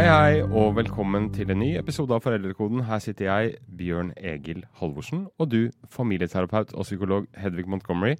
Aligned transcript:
Hei, 0.00 0.06
hei, 0.08 0.36
og 0.40 0.78
velkommen 0.78 1.26
til 1.28 1.50
en 1.52 1.58
ny 1.60 1.74
episode 1.76 2.14
av 2.16 2.22
Foreldrekoden. 2.24 2.86
Her 2.88 3.02
sitter 3.04 3.26
jeg, 3.26 3.58
Bjørn 3.76 4.14
Egil 4.16 4.62
Halvorsen, 4.78 5.26
og 5.36 5.50
du, 5.52 5.58
familieterapeut 5.92 6.72
og 6.72 6.86
psykolog 6.88 7.26
Hedvig 7.36 7.66
Montgomery. 7.68 8.14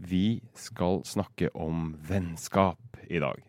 Vi 0.00 0.40
skal 0.56 1.02
snakke 1.04 1.52
om 1.52 1.90
vennskap 2.08 2.96
i 3.12 3.20
dag. 3.20 3.44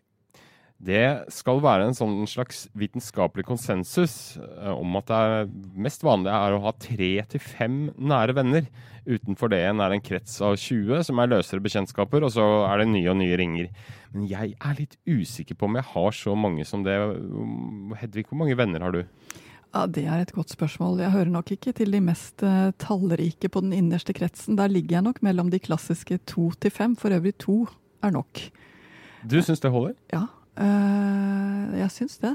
Det 0.80 1.28
skal 1.28 1.58
være 1.60 1.90
en 1.90 1.96
sånn 1.96 2.22
slags 2.30 2.62
vitenskapelig 2.78 3.44
konsensus 3.44 4.14
eh, 4.40 4.72
om 4.72 4.94
at 4.96 5.10
det 5.10 5.18
er 5.18 5.50
mest 5.76 6.04
vanlig 6.06 6.32
er 6.32 6.56
å 6.56 6.62
ha 6.64 6.72
tre 6.80 7.10
til 7.28 7.42
fem 7.44 7.82
nære 8.00 8.36
venner. 8.38 8.70
Utenfor 9.04 9.52
det 9.52 9.60
igjen 9.60 9.82
er 9.84 9.92
en 9.92 10.04
krets 10.04 10.38
av 10.44 10.56
20 10.56 11.04
som 11.04 11.20
er 11.20 11.28
løsere 11.34 11.60
bekjentskaper, 11.64 12.24
og 12.24 12.32
så 12.32 12.46
er 12.70 12.80
det 12.80 12.88
nye 12.94 13.12
og 13.12 13.18
nye 13.20 13.36
ringer. 13.36 13.68
Men 14.14 14.24
jeg 14.30 14.56
er 14.56 14.80
litt 14.80 14.96
usikker 15.04 15.60
på 15.60 15.68
om 15.68 15.76
jeg 15.76 15.88
har 15.92 16.16
så 16.16 16.34
mange 16.46 16.64
som 16.68 16.86
det. 16.86 16.96
Hedvig, 18.00 18.30
hvor 18.30 18.40
mange 18.40 18.56
venner 18.56 18.86
har 18.86 18.96
du? 18.96 19.04
Ja, 19.70 19.84
Det 19.86 20.06
er 20.08 20.24
et 20.24 20.32
godt 20.34 20.50
spørsmål. 20.50 20.98
Jeg 21.04 21.12
hører 21.12 21.30
nok 21.36 21.52
ikke 21.52 21.76
til 21.76 21.92
de 21.92 22.00
mest 22.02 22.42
uh, 22.42 22.72
tallrike 22.80 23.52
på 23.52 23.60
den 23.62 23.76
innerste 23.76 24.16
kretsen. 24.16 24.56
Der 24.58 24.72
ligger 24.72 24.96
jeg 24.96 25.06
nok 25.06 25.22
mellom 25.22 25.52
de 25.52 25.60
klassiske 25.60 26.18
to 26.26 26.50
til 26.60 26.72
fem. 26.72 26.96
For 26.96 27.12
øvrig 27.12 27.36
to 27.38 27.66
er 28.02 28.10
nok. 28.10 28.48
Du 29.28 29.38
syns 29.44 29.60
det 29.60 29.70
holder? 29.70 29.94
Ja, 30.12 30.26
jeg 30.58 31.90
syns 31.94 32.18
det. 32.22 32.34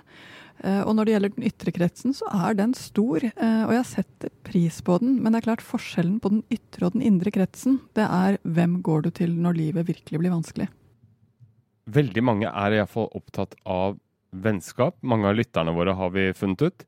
Uh, 0.63 0.81
og 0.87 0.93
når 0.95 1.05
det 1.05 1.13
gjelder 1.15 1.33
den 1.35 1.47
ytre 1.49 1.73
kretsen, 1.75 2.13
så 2.15 2.29
er 2.31 2.55
den 2.55 2.71
stor. 2.77 3.25
og 3.27 3.73
jeg 3.75 3.85
setter 3.89 4.31
pris 4.47 4.79
på 4.81 4.97
den. 5.03 5.17
Men 5.21 5.33
det 5.33 5.41
er 5.41 5.49
klart 5.49 5.65
forskjellen 5.65 6.21
på 6.23 6.31
den 6.31 6.41
ytre 6.53 6.87
og 6.87 6.95
den 6.95 7.03
indre 7.05 7.33
kretsen, 7.35 7.81
det 7.97 8.07
er 8.07 8.39
hvem 8.43 8.79
går 8.85 9.05
du 9.05 9.11
til 9.11 9.35
når 9.35 9.59
livet 9.59 9.89
virkelig 9.91 10.23
blir 10.23 10.33
vanskelig. 10.33 10.69
Veldig 11.85 12.23
mange 12.25 12.49
er 12.49 12.79
iallfall 12.79 13.11
opptatt 13.13 13.53
av 13.69 13.99
vennskap. 14.33 14.97
Mange 15.05 15.29
av 15.29 15.37
lytterne 15.37 15.73
våre 15.75 15.93
har 15.97 16.13
vi 16.15 16.31
funnet 16.37 16.65
ut. 16.65 16.85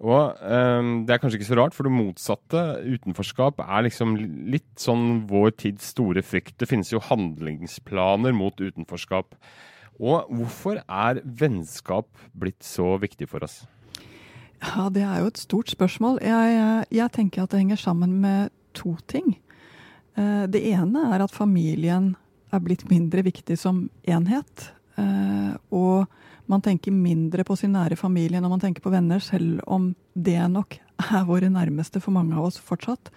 Og 0.00 0.38
um, 0.40 0.92
det 1.04 1.12
er 1.12 1.20
kanskje 1.20 1.40
ikke 1.40 1.50
så 1.50 1.58
rart, 1.58 1.74
for 1.76 1.84
det 1.84 1.92
motsatte, 1.92 2.60
utenforskap, 2.88 3.60
er 3.60 3.84
liksom 3.84 4.14
litt 4.48 4.70
sånn 4.80 5.26
vår 5.28 5.52
tids 5.60 5.90
store 5.92 6.24
frykt. 6.24 6.56
Det 6.60 6.68
finnes 6.70 6.92
jo 6.92 7.02
handlingsplaner 7.04 8.32
mot 8.36 8.56
utenforskap. 8.56 9.36
Og 10.00 10.30
hvorfor 10.32 10.80
er 10.80 11.20
vennskap 11.24 12.08
blitt 12.32 12.64
så 12.64 12.94
viktig 13.00 13.28
for 13.28 13.44
oss? 13.44 13.60
Ja, 14.60 14.88
det 14.92 15.04
er 15.04 15.20
jo 15.20 15.28
et 15.30 15.40
stort 15.40 15.70
spørsmål. 15.72 16.18
Jeg, 16.24 16.56
jeg, 16.56 16.88
jeg 16.96 17.12
tenker 17.16 17.44
at 17.44 17.52
det 17.52 17.60
henger 17.62 17.80
sammen 17.80 18.16
med 18.22 18.50
to 18.76 18.96
ting. 19.08 19.36
Uh, 20.16 20.48
det 20.50 20.64
ene 20.72 21.06
er 21.12 21.24
at 21.24 21.36
familien 21.36 22.14
er 22.50 22.62
blitt 22.64 22.86
mindre 22.90 23.22
viktig 23.24 23.56
som 23.58 23.84
enhet. 24.10 24.70
Eh, 24.98 25.52
og 25.70 26.10
man 26.50 26.62
tenker 26.64 26.94
mindre 26.94 27.44
på 27.46 27.56
sin 27.58 27.74
nære 27.76 27.98
familie 27.98 28.40
når 28.42 28.54
man 28.54 28.62
tenker 28.62 28.84
på 28.84 28.92
venner, 28.92 29.22
selv 29.22 29.62
om 29.70 29.92
det 30.14 30.40
nok 30.50 30.76
er 31.06 31.28
våre 31.28 31.50
nærmeste 31.52 32.02
for 32.02 32.14
mange 32.16 32.36
av 32.36 32.50
oss 32.50 32.58
fortsatt. 32.58 33.12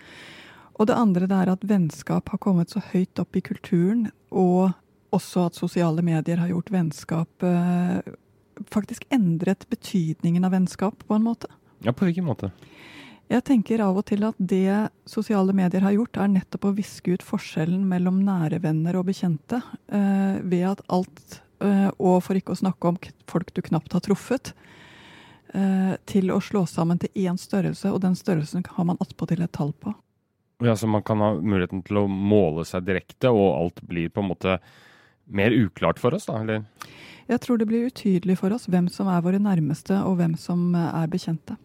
Og 0.77 0.89
det 0.89 0.97
andre 0.97 1.27
det 1.29 1.37
er 1.37 1.53
at 1.53 1.65
vennskap 1.69 2.29
har 2.33 2.41
kommet 2.41 2.73
så 2.73 2.81
høyt 2.93 3.19
opp 3.21 3.37
i 3.37 3.43
kulturen, 3.45 4.07
og 4.29 4.73
også 5.13 5.47
at 5.47 5.57
sosiale 5.57 6.03
medier 6.05 6.41
har 6.41 6.51
gjort 6.51 6.71
vennskap 6.73 7.47
eh, 7.47 8.13
Faktisk 8.69 9.07
endret 9.09 9.65
betydningen 9.69 10.45
av 10.45 10.51
vennskap, 10.53 10.99
på 11.07 11.15
en 11.15 11.23
måte. 11.25 11.49
Ja, 11.81 11.89
på 11.89 12.05
hvilken 12.05 12.27
måte? 12.27 12.51
Jeg 13.31 13.41
tenker 13.47 13.81
av 13.81 13.97
og 13.97 14.05
til 14.05 14.21
at 14.27 14.37
det 14.37 14.91
sosiale 15.09 15.55
medier 15.57 15.81
har 15.81 15.95
gjort, 15.95 16.19
er 16.21 16.29
nettopp 16.29 16.67
å 16.69 16.73
viske 16.77 17.15
ut 17.15 17.25
forskjellen 17.25 17.81
mellom 17.89 18.19
nære 18.27 18.59
venner 18.61 18.99
og 18.99 19.07
bekjente. 19.07 19.57
Eh, 19.89 20.37
ved 20.45 20.67
at 20.69 20.83
alt, 20.93 21.39
eh, 21.65 21.89
og 21.97 22.19
for 22.27 22.37
ikke 22.37 22.53
å 22.53 22.61
snakke 22.61 22.91
om 22.91 23.01
folk 23.31 23.49
du 23.55 23.63
knapt 23.65 23.97
har 23.97 24.05
truffet, 24.05 24.53
eh, 25.53 25.95
til 26.05 26.29
å 26.29 26.37
slå 26.37 26.67
sammen 26.69 26.99
til 27.01 27.09
én 27.15 27.39
størrelse, 27.39 27.89
og 27.89 28.01
den 28.01 28.15
størrelsen 28.15 28.65
har 28.67 28.85
man 28.85 29.01
attpåtil 29.01 29.41
et 29.41 29.51
tall 29.51 29.73
på. 29.73 29.95
Ja, 30.61 30.75
Så 30.75 30.87
man 30.87 31.01
kan 31.01 31.19
ha 31.19 31.33
muligheten 31.35 31.83
til 31.83 31.97
å 31.97 32.07
måle 32.07 32.65
seg 32.65 32.85
direkte, 32.85 33.31
og 33.33 33.57
alt 33.57 33.81
blir 33.87 34.09
på 34.09 34.21
en 34.21 34.29
måte 34.29 34.59
mer 35.35 35.55
uklart 35.55 35.99
for 36.01 36.15
oss, 36.15 36.29
da? 36.29 36.39
eller? 36.41 36.63
Jeg 37.29 37.39
tror 37.43 37.59
det 37.59 37.67
blir 37.69 37.87
utydelig 37.87 38.37
for 38.41 38.53
oss 38.55 38.67
hvem 38.71 38.89
som 38.91 39.09
er 39.11 39.23
våre 39.23 39.39
nærmeste, 39.41 39.95
og 40.05 40.17
hvem 40.19 40.35
som 40.39 40.73
er 40.75 41.07
bekjente. 41.11 41.57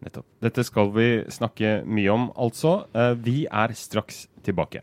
Nettopp. 0.00 0.26
Dette 0.40 0.64
skal 0.64 0.88
vi 0.94 1.08
snakke 1.32 1.80
mye 1.84 2.14
om, 2.14 2.30
altså. 2.40 2.86
Eh, 2.96 3.12
vi 3.20 3.44
er 3.44 3.74
straks 3.76 4.24
tilbake. 4.46 4.82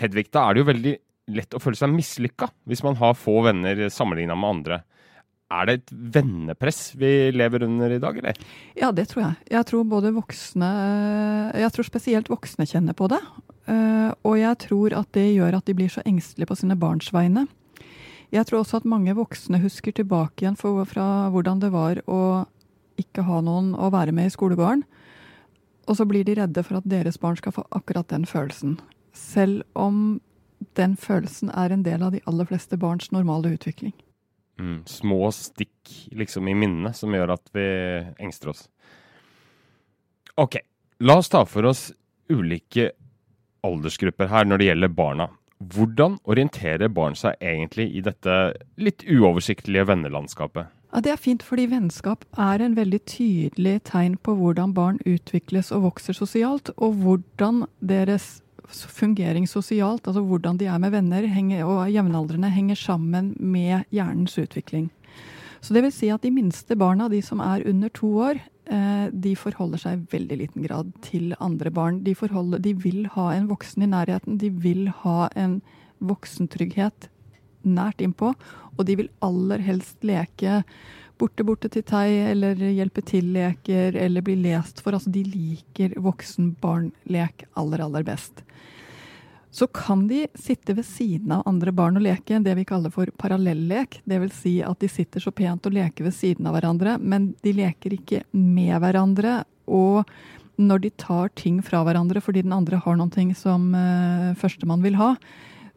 Hedvig, 0.00 0.26
da 0.34 0.48
er 0.48 0.56
det 0.56 0.62
jo 0.62 0.70
veldig 0.70 0.94
lett 1.36 1.54
å 1.54 1.60
føle 1.62 1.78
seg 1.78 1.92
mislykka 1.94 2.48
hvis 2.66 2.82
man 2.82 2.96
har 2.98 3.18
få 3.18 3.36
venner 3.46 3.84
sammenligna 3.92 4.34
med 4.38 4.54
andre. 4.56 4.80
Er 5.50 5.66
det 5.66 5.74
et 5.74 5.92
vennepress 6.14 6.92
vi 6.98 7.30
lever 7.34 7.64
under 7.66 7.90
i 7.90 7.98
dag, 8.02 8.18
eller? 8.20 8.36
Ja, 8.78 8.92
det 8.94 9.08
tror 9.10 9.24
jeg. 9.24 9.38
Jeg 9.50 9.66
tror 9.66 9.88
både 9.90 10.12
voksne 10.14 10.68
Jeg 11.58 11.72
tror 11.74 11.88
spesielt 11.88 12.30
voksne 12.30 12.68
kjenner 12.70 12.94
på 12.94 13.08
det. 13.10 13.18
Eh, 13.66 14.12
og 14.22 14.36
jeg 14.38 14.58
tror 14.66 14.94
at 15.00 15.10
det 15.16 15.26
gjør 15.32 15.58
at 15.58 15.66
de 15.66 15.74
blir 15.74 15.90
så 15.90 16.04
engstelige 16.06 16.46
på 16.50 16.58
sine 16.60 16.78
barns 16.78 17.10
vegne. 17.14 17.48
Jeg 18.30 18.46
tror 18.46 18.60
også 18.60 18.78
at 18.78 18.86
mange 18.86 19.14
voksne 19.18 19.58
husker 19.58 19.92
tilbake 19.92 20.44
igjen 20.44 20.58
fra 20.58 21.10
hvordan 21.34 21.62
det 21.62 21.72
var 21.74 21.98
å 22.06 22.46
ikke 23.00 23.24
ha 23.26 23.40
noen 23.42 23.72
å 23.74 23.90
være 23.90 24.14
med 24.14 24.30
i 24.30 24.34
skolegården. 24.34 24.84
Og 25.90 25.98
så 25.98 26.06
blir 26.06 26.22
de 26.28 26.36
redde 26.38 26.62
for 26.62 26.78
at 26.78 26.86
deres 26.86 27.18
barn 27.18 27.38
skal 27.40 27.56
få 27.56 27.64
akkurat 27.74 28.06
den 28.12 28.28
følelsen. 28.28 28.78
Selv 29.12 29.64
om 29.74 30.20
den 30.78 30.94
følelsen 30.94 31.50
er 31.50 31.74
en 31.74 31.82
del 31.82 32.04
av 32.06 32.14
de 32.14 32.22
aller 32.30 32.46
fleste 32.46 32.78
barns 32.78 33.10
normale 33.10 33.56
utvikling. 33.56 33.96
Mm, 34.60 34.82
små 34.86 35.30
stikk 35.32 35.92
liksom 36.12 36.48
i 36.50 36.54
minnet 36.54 36.96
som 36.96 37.14
gjør 37.16 37.32
at 37.38 37.52
vi 37.56 37.66
engster 38.20 38.52
oss. 38.52 38.66
Ok, 40.40 40.58
la 41.00 41.16
oss 41.20 41.32
ta 41.32 41.46
for 41.48 41.68
oss 41.70 41.88
ulike 42.30 42.90
aldersgrupper 43.66 44.28
her 44.30 44.48
når 44.48 44.60
det 44.60 44.68
gjelder 44.70 44.92
barna. 45.00 45.28
Hvordan 45.60 46.18
orienterer 46.24 46.88
barn 46.92 47.16
seg 47.18 47.40
egentlig 47.44 47.90
i 47.96 48.04
dette 48.04 48.36
litt 48.80 49.04
uoversiktlige 49.04 49.88
vennelandskapet? 49.90 50.70
Ja, 50.90 51.00
Det 51.00 51.12
er 51.12 51.16
fint, 51.16 51.42
fordi 51.42 51.68
vennskap 51.70 52.24
er 52.36 52.62
en 52.62 52.74
veldig 52.74 53.00
tydelig 53.06 53.82
tegn 53.84 54.16
på 54.18 54.34
hvordan 54.34 54.74
barn 54.74 54.98
utvikles 55.06 55.70
og 55.70 55.84
vokser 55.84 56.16
sosialt, 56.16 56.72
og 56.76 56.94
hvordan 57.02 57.66
deres 57.80 58.42
fungering 58.70 59.48
sosialt, 59.48 60.06
altså 60.06 60.22
hvordan 60.24 60.58
de 60.60 60.68
er 60.70 60.78
med 60.82 60.94
venner 60.94 61.26
henger, 61.28 61.66
og 61.66 61.90
jevnaldrende, 61.92 62.50
henger 62.52 62.78
sammen 62.78 63.34
med 63.38 63.84
hjernens 63.94 64.38
utvikling. 64.38 64.90
Så 65.60 65.74
det 65.76 65.82
vil 65.84 65.92
si 65.92 66.08
at 66.12 66.22
de 66.24 66.32
minste 66.32 66.76
barna, 66.78 67.08
de 67.12 67.20
som 67.22 67.42
er 67.44 67.66
under 67.68 67.92
to 67.92 68.08
år, 68.30 68.40
eh, 68.70 69.10
de 69.12 69.34
forholder 69.36 69.82
seg 69.82 69.98
i 69.98 70.16
veldig 70.16 70.38
liten 70.40 70.64
grad 70.64 70.92
til 71.04 71.34
andre 71.40 71.70
barn. 71.70 72.02
De, 72.04 72.14
de 72.14 72.74
vil 72.74 73.06
ha 73.12 73.26
en 73.34 73.50
voksen 73.50 73.84
i 73.84 73.90
nærheten. 73.90 74.38
De 74.40 74.48
vil 74.50 74.88
ha 75.02 75.28
en 75.36 75.60
voksentrygghet 76.00 77.10
nært 77.62 78.00
innpå. 78.00 78.32
Og 78.78 78.86
de 78.88 78.96
vil 79.02 79.12
aller 79.20 79.60
helst 79.60 80.00
leke 80.00 80.62
borte, 81.20 81.44
borte 81.46 81.70
til 81.72 81.84
tei, 81.86 82.08
eller 82.32 82.58
hjelpe 82.58 83.04
til-leker, 83.06 83.96
eller 84.00 84.24
bli 84.24 84.38
lest 84.40 84.80
for. 84.82 84.96
Altså, 84.96 85.12
de 85.12 85.24
liker 85.28 85.96
voksen-barn-lek 86.00 87.46
aller, 87.60 87.84
aller 87.84 88.06
best. 88.06 88.44
Så 89.50 89.66
kan 89.74 90.06
de 90.06 90.26
sitte 90.38 90.76
ved 90.78 90.86
siden 90.86 91.32
av 91.34 91.42
andre 91.50 91.72
barn 91.74 91.98
og 91.98 92.04
leke, 92.06 92.38
det 92.38 92.54
vi 92.54 92.66
kaller 92.68 92.92
for 92.94 93.10
parallellek. 93.18 93.98
Dvs. 94.06 94.42
Si 94.44 94.52
at 94.62 94.78
de 94.82 94.90
sitter 94.90 95.22
så 95.22 95.32
pent 95.34 95.66
og 95.66 95.74
leker 95.74 96.06
ved 96.06 96.14
siden 96.14 96.46
av 96.46 96.54
hverandre, 96.54 96.96
men 97.02 97.32
de 97.42 97.54
leker 97.58 97.96
ikke 97.98 98.22
med 98.30 98.76
hverandre. 98.78 99.40
Og 99.66 100.06
når 100.60 100.84
de 100.84 100.92
tar 101.02 101.32
ting 101.38 101.58
fra 101.66 101.82
hverandre 101.86 102.22
fordi 102.22 102.44
den 102.46 102.54
andre 102.54 102.78
har 102.84 102.98
noe 103.00 103.34
som 103.38 103.72
uh, 103.74 104.36
førstemann 104.38 104.84
vil 104.86 105.00
ha, 105.00 105.16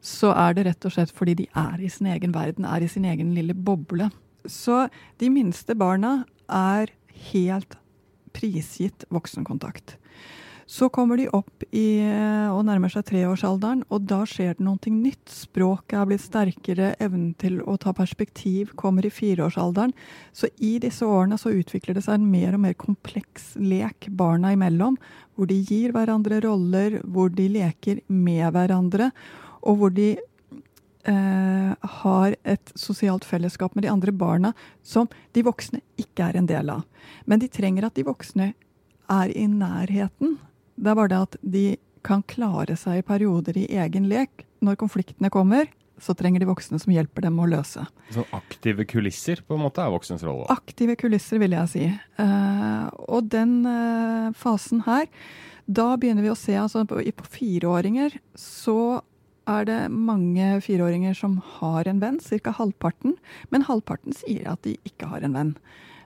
så 0.04 0.34
er 0.36 0.54
det 0.54 0.68
rett 0.68 0.86
og 0.86 0.94
slett 0.94 1.14
fordi 1.16 1.38
de 1.42 1.48
er 1.56 1.82
i 1.82 1.90
sin 1.90 2.12
egen 2.12 2.34
verden, 2.36 2.68
er 2.68 2.84
i 2.84 2.92
sin 2.92 3.08
egen 3.10 3.34
lille 3.34 3.56
boble. 3.56 4.12
Så 4.46 4.88
de 5.22 5.30
minste 5.34 5.76
barna 5.76 6.24
er 6.52 6.92
helt 7.32 7.78
prisgitt 8.34 9.06
voksenkontakt. 9.14 9.98
Så 10.66 10.88
kommer 10.90 11.20
de 11.20 11.28
opp 11.36 11.64
i, 11.76 12.00
og 12.50 12.64
nærmer 12.66 12.90
seg 12.90 13.04
treårsalderen, 13.10 13.84
og 13.92 14.06
da 14.08 14.22
skjer 14.28 14.56
det 14.56 14.64
noe 14.64 14.94
nytt. 14.96 15.28
Språket 15.30 15.98
er 16.00 16.08
blitt 16.08 16.24
sterkere, 16.24 16.94
evnen 17.04 17.34
til 17.40 17.60
å 17.68 17.76
ta 17.78 17.92
perspektiv 17.94 18.72
kommer 18.80 19.06
i 19.06 19.12
fireårsalderen. 19.14 19.94
Så 20.32 20.50
i 20.64 20.78
disse 20.82 21.06
årene 21.06 21.38
så 21.38 21.52
utvikler 21.54 22.00
det 22.00 22.06
seg 22.08 22.18
en 22.18 22.30
mer 22.32 22.56
og 22.56 22.64
mer 22.64 22.78
kompleks 22.80 23.52
lek 23.60 24.08
barna 24.10 24.54
imellom, 24.56 24.98
hvor 25.36 25.52
de 25.52 25.60
gir 25.68 25.94
hverandre 25.94 26.40
roller, 26.48 27.02
hvor 27.04 27.34
de 27.34 27.50
leker 27.60 28.00
med 28.08 28.48
hverandre, 28.56 29.12
og 29.68 29.82
hvor 29.82 29.94
de 29.94 30.14
eh, 31.10 31.90
har 32.00 32.36
et 32.44 32.74
sosialt 32.80 33.26
fellesskap 33.28 33.76
med 33.76 33.86
de 33.86 33.92
andre 33.92 34.12
barna 34.12 34.54
som 34.84 35.10
de 35.34 35.44
voksne 35.46 35.82
ikke 36.00 36.30
er 36.30 36.40
en 36.40 36.50
del 36.50 36.72
av. 36.74 36.84
Men 37.26 37.44
de 37.44 37.52
trenger 37.52 37.88
at 37.88 37.96
de 37.98 38.08
voksne 38.08 38.54
er 39.12 39.38
i 39.38 39.46
nærheten. 39.48 40.38
Det 40.76 40.90
er 40.90 40.98
bare 40.98 41.14
det 41.14 41.22
at 41.28 41.40
de 41.42 41.66
kan 42.04 42.24
klare 42.28 42.76
seg 42.80 43.00
i 43.00 43.08
perioder 43.08 43.58
i 43.62 43.70
egen 43.80 44.10
lek. 44.12 44.46
Når 44.64 44.80
konfliktene 44.80 45.32
kommer, 45.32 45.68
så 46.02 46.16
trenger 46.18 46.42
de 46.42 46.50
voksne 46.50 46.80
som 46.82 46.92
hjelper 46.94 47.28
dem 47.28 47.40
å 47.40 47.48
løse. 47.48 47.84
Så 48.12 48.26
aktive 48.36 48.86
kulisser 48.90 49.44
på 49.46 49.56
en 49.56 49.64
måte 49.64 49.84
er 49.84 49.94
voksnes 49.94 50.24
rolle? 50.26 50.48
Aktive 50.52 50.98
kulisser, 51.00 51.40
vil 51.44 51.56
jeg 51.56 51.72
si. 51.72 51.88
Uh, 52.20 52.90
og 53.08 53.30
den 53.32 53.62
uh, 53.68 54.34
fasen 54.38 54.84
her, 54.88 55.08
da 55.66 55.94
begynner 56.00 56.26
vi 56.26 56.34
å 56.34 56.40
se 56.40 56.56
altså 56.60 56.84
på, 56.90 57.00
på 57.00 57.30
fireåringer 57.38 58.18
så 58.36 59.02
er 59.50 59.66
det 59.68 59.80
mange 59.92 60.60
fireåringer 60.64 61.16
som 61.18 61.40
har 61.60 61.88
en 61.90 62.02
venn, 62.04 62.20
ca. 62.20 62.54
halvparten. 62.58 63.18
Men 63.52 63.66
halvparten 63.68 64.16
sier 64.16 64.54
at 64.54 64.64
de 64.68 64.78
ikke 64.88 65.10
har 65.12 65.26
en 65.26 65.36
venn. 65.38 65.56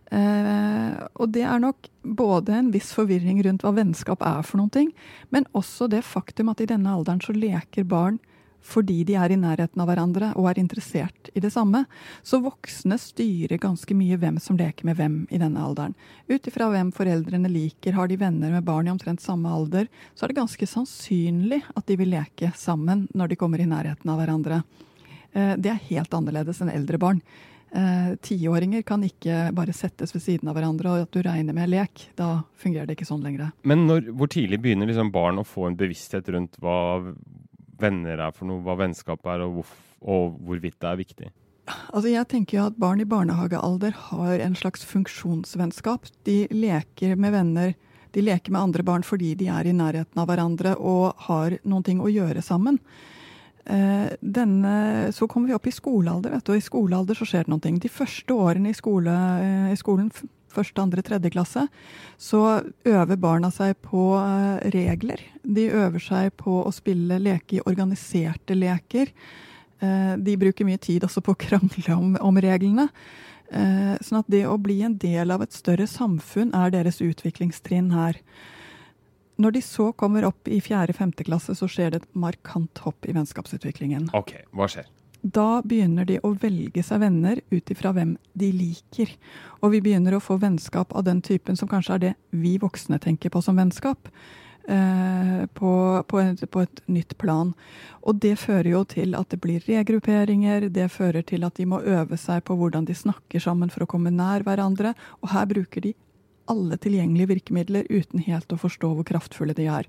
Uh, 0.07 1.03
og 1.19 1.33
det 1.35 1.43
er 1.43 1.59
nok 1.59 1.89
både 2.17 2.53
en 2.55 2.71
viss 2.71 2.93
forvirring 2.95 3.41
rundt 3.43 3.65
hva 3.65 3.73
vennskap 3.75 4.21
er 4.23 4.45
for 4.47 4.61
noen 4.61 4.71
ting, 4.71 4.93
men 5.35 5.43
også 5.57 5.89
det 5.91 6.05
faktum 6.07 6.53
at 6.53 6.63
i 6.63 6.69
denne 6.69 6.93
alderen 6.95 7.19
så 7.23 7.35
leker 7.35 7.83
barn 7.83 8.21
fordi 8.67 9.01
de 9.07 9.15
er 9.15 9.31
i 9.31 9.39
nærheten 9.39 9.81
av 9.81 9.87
hverandre 9.89 10.31
og 10.35 10.49
er 10.51 10.59
interessert 10.59 11.29
i 11.33 11.43
det 11.43 11.53
samme. 11.53 11.85
Så 12.25 12.41
voksne 12.43 12.97
styrer 12.99 13.61
ganske 13.63 13.95
mye 13.97 14.19
hvem 14.19 14.41
som 14.43 14.59
leker 14.59 14.87
med 14.89 14.99
hvem 14.99 15.17
i 15.31 15.39
denne 15.41 15.63
alderen. 15.63 15.95
Ut 16.27 16.49
ifra 16.49 16.69
hvem 16.73 16.91
foreldrene 16.95 17.51
liker, 17.51 17.95
har 17.95 18.11
de 18.11 18.19
venner 18.19 18.51
med 18.53 18.67
barn 18.67 18.89
i 18.89 18.93
omtrent 18.93 19.23
samme 19.23 19.51
alder, 19.51 19.87
så 20.15 20.25
er 20.25 20.33
det 20.33 20.41
ganske 20.41 20.69
sannsynlig 20.69 21.61
at 21.75 21.87
de 21.87 21.99
vil 21.99 22.11
leke 22.11 22.51
sammen 22.57 23.07
når 23.15 23.31
de 23.31 23.39
kommer 23.39 23.63
i 23.63 23.69
nærheten 23.69 24.11
av 24.11 24.19
hverandre. 24.21 24.63
Eh, 25.31 25.53
det 25.55 25.71
er 25.71 25.85
helt 25.91 26.17
annerledes 26.17 26.59
enn 26.63 26.73
eldre 26.73 26.99
barn. 27.01 27.23
Eh, 27.75 28.13
tiåringer 28.23 28.81
kan 28.87 29.01
ikke 29.03 29.49
bare 29.55 29.73
settes 29.75 30.13
ved 30.15 30.23
siden 30.23 30.47
av 30.47 30.55
hverandre 30.55 30.91
og 30.91 31.07
at 31.07 31.11
du 31.15 31.19
regner 31.23 31.55
med 31.55 31.71
lek. 31.71 32.07
Da 32.19 32.43
fungerer 32.59 32.87
det 32.87 32.95
ikke 32.95 33.09
sånn 33.09 33.25
lenger. 33.25 33.51
Men 33.67 33.83
når, 33.89 34.11
hvor 34.15 34.31
tidlig 34.31 34.61
begynner 34.63 34.87
liksom 34.87 35.11
barn 35.15 35.41
å 35.41 35.47
få 35.47 35.67
en 35.67 35.79
bevissthet 35.79 36.31
rundt 36.35 36.55
hva 36.63 36.77
venner 37.81 38.21
er 38.27 38.35
for 38.35 38.49
noe, 38.49 38.63
hva 38.65 38.77
vennskap 38.79 39.25
er, 39.33 39.43
og, 39.45 39.59
hvor, 39.59 39.75
og 40.13 40.39
hvorvidt 40.45 40.79
det 40.81 40.89
er 40.89 41.01
viktig? 41.01 41.33
Altså 41.67 42.07
jeg 42.11 42.27
tenker 42.31 42.57
jo 42.57 42.67
at 42.69 42.79
Barn 42.79 43.01
i 43.03 43.07
barnehagealder 43.07 43.95
har 44.09 44.43
en 44.45 44.55
slags 44.55 44.85
funksjonsvennskap. 44.87 46.07
De 46.27 46.45
leker 46.53 47.17
med 47.19 47.35
venner, 47.35 47.75
de 48.15 48.23
leker 48.23 48.53
med 48.55 48.69
andre 48.69 48.85
barn 48.87 49.03
fordi 49.03 49.33
de 49.35 49.49
er 49.51 49.67
i 49.67 49.75
nærheten 49.75 50.21
av 50.21 50.29
hverandre 50.29 50.77
og 50.79 51.27
har 51.27 51.57
noen 51.67 51.85
ting 51.85 51.99
å 52.01 52.11
gjøre 52.11 52.43
sammen. 52.45 52.79
Eh, 53.67 54.13
denne, 54.21 55.11
så 55.11 55.27
kommer 55.27 55.51
vi 55.51 55.57
opp 55.57 55.67
i 55.67 55.75
skolealder, 55.75 56.37
vet 56.37 56.47
du, 56.47 56.53
og 56.53 56.61
i 56.61 56.63
skolealder 56.63 57.19
så 57.19 57.27
skjer 57.27 57.45
det 57.45 57.51
noen 57.51 57.63
ting. 57.65 57.79
De 57.83 57.91
første 57.91 58.31
årene 58.31 58.71
i, 58.71 58.77
skole, 58.77 59.11
eh, 59.43 59.73
i 59.73 59.79
skolen, 59.79 60.07
første, 60.57 60.81
andre, 60.83 61.03
tredje 61.05 61.31
klasse, 61.33 61.67
så 62.17 62.41
øver 62.87 63.21
barna 63.21 63.51
seg 63.53 63.77
på 63.85 64.09
eh, 64.19 64.67
regler. 64.75 65.23
De 65.43 65.69
øver 65.69 66.03
seg 66.03 66.33
på 66.41 66.59
å 66.65 66.73
spille 66.75 67.21
leke 67.21 67.59
i 67.59 67.63
organiserte 67.65 68.57
leker. 68.57 69.13
De 69.77 70.33
bruker 70.41 70.65
mye 70.65 70.79
tid 70.81 71.03
også 71.05 71.21
på 71.21 71.35
å 71.35 71.37
krangle 71.37 71.93
om, 71.93 72.15
om 72.25 72.39
reglene. 72.41 72.87
Sånn 74.01 74.23
at 74.23 74.31
det 74.33 74.39
å 74.49 74.55
bli 74.57 74.79
en 74.81 74.95
del 74.97 75.29
av 75.29 75.43
et 75.45 75.53
større 75.53 75.85
samfunn 75.85 76.49
er 76.57 76.73
deres 76.73 76.97
utviklingstrinn 77.05 77.91
her. 77.93 78.17
Når 79.37 79.53
de 79.59 79.61
så 79.61 79.91
kommer 79.93 80.25
opp 80.25 80.49
i 80.49 80.57
fjerde-femte 80.65 81.27
klasse, 81.27 81.53
så 81.53 81.69
skjer 81.69 81.93
det 81.93 82.01
et 82.01 82.15
markant 82.17 82.81
hopp 82.81 83.05
i 83.05 83.13
vennskapsutviklingen. 83.13 84.09
Ok, 84.17 84.33
hva 84.49 84.65
skjer? 84.71 84.89
Da 85.21 85.61
begynner 85.65 86.05
de 86.05 86.19
å 86.23 86.33
velge 86.37 86.83
seg 86.85 87.01
venner 87.01 87.41
ut 87.51 87.71
ifra 87.73 87.93
hvem 87.95 88.15
de 88.37 88.51
liker. 88.53 89.13
Og 89.61 89.73
vi 89.73 89.81
begynner 89.83 90.17
å 90.17 90.23
få 90.23 90.37
vennskap 90.41 90.93
av 90.95 91.07
den 91.07 91.23
typen 91.25 91.57
som 91.57 91.69
kanskje 91.69 91.95
er 91.95 92.03
det 92.03 92.13
vi 92.31 92.57
voksne 92.61 92.99
tenker 93.03 93.33
på 93.33 93.41
som 93.41 93.57
vennskap. 93.57 94.11
Eh, 94.67 95.45
på, 95.55 96.03
på, 96.07 96.19
et, 96.19 96.41
på, 96.51 96.61
et, 96.65 96.81
nytt 96.91 97.17
plan. 97.17 97.53
Og 98.03 98.17
det 98.19 98.33
fører 98.41 98.67
jo 98.73 98.81
til 98.83 99.15
at 99.15 99.29
det 99.31 99.39
blir 99.39 99.63
regrupperinger, 99.63 100.67
det 100.75 100.89
fører 100.91 101.23
til 101.23 101.47
at 101.47 101.55
de 101.55 101.67
må 101.71 101.79
øve 101.79 102.19
seg 102.19 102.43
på 102.43 102.57
hvordan 102.59 102.83
de 102.89 102.95
snakker 102.97 103.39
sammen 103.39 103.71
for 103.71 103.85
å 103.85 103.87
komme 103.87 104.11
nær 104.11 104.43
hverandre. 104.43 104.91
Og 105.23 105.31
her 105.31 105.47
bruker 105.47 105.87
de 105.87 105.93
alle 106.51 106.75
tilgjengelige 106.83 107.31
virkemidler 107.31 107.87
uten 107.87 108.23
helt 108.27 108.51
å 108.51 108.59
forstå 108.59 108.91
hvor 108.97 109.07
kraftfulle 109.07 109.55
de 109.55 109.69
er. 109.71 109.87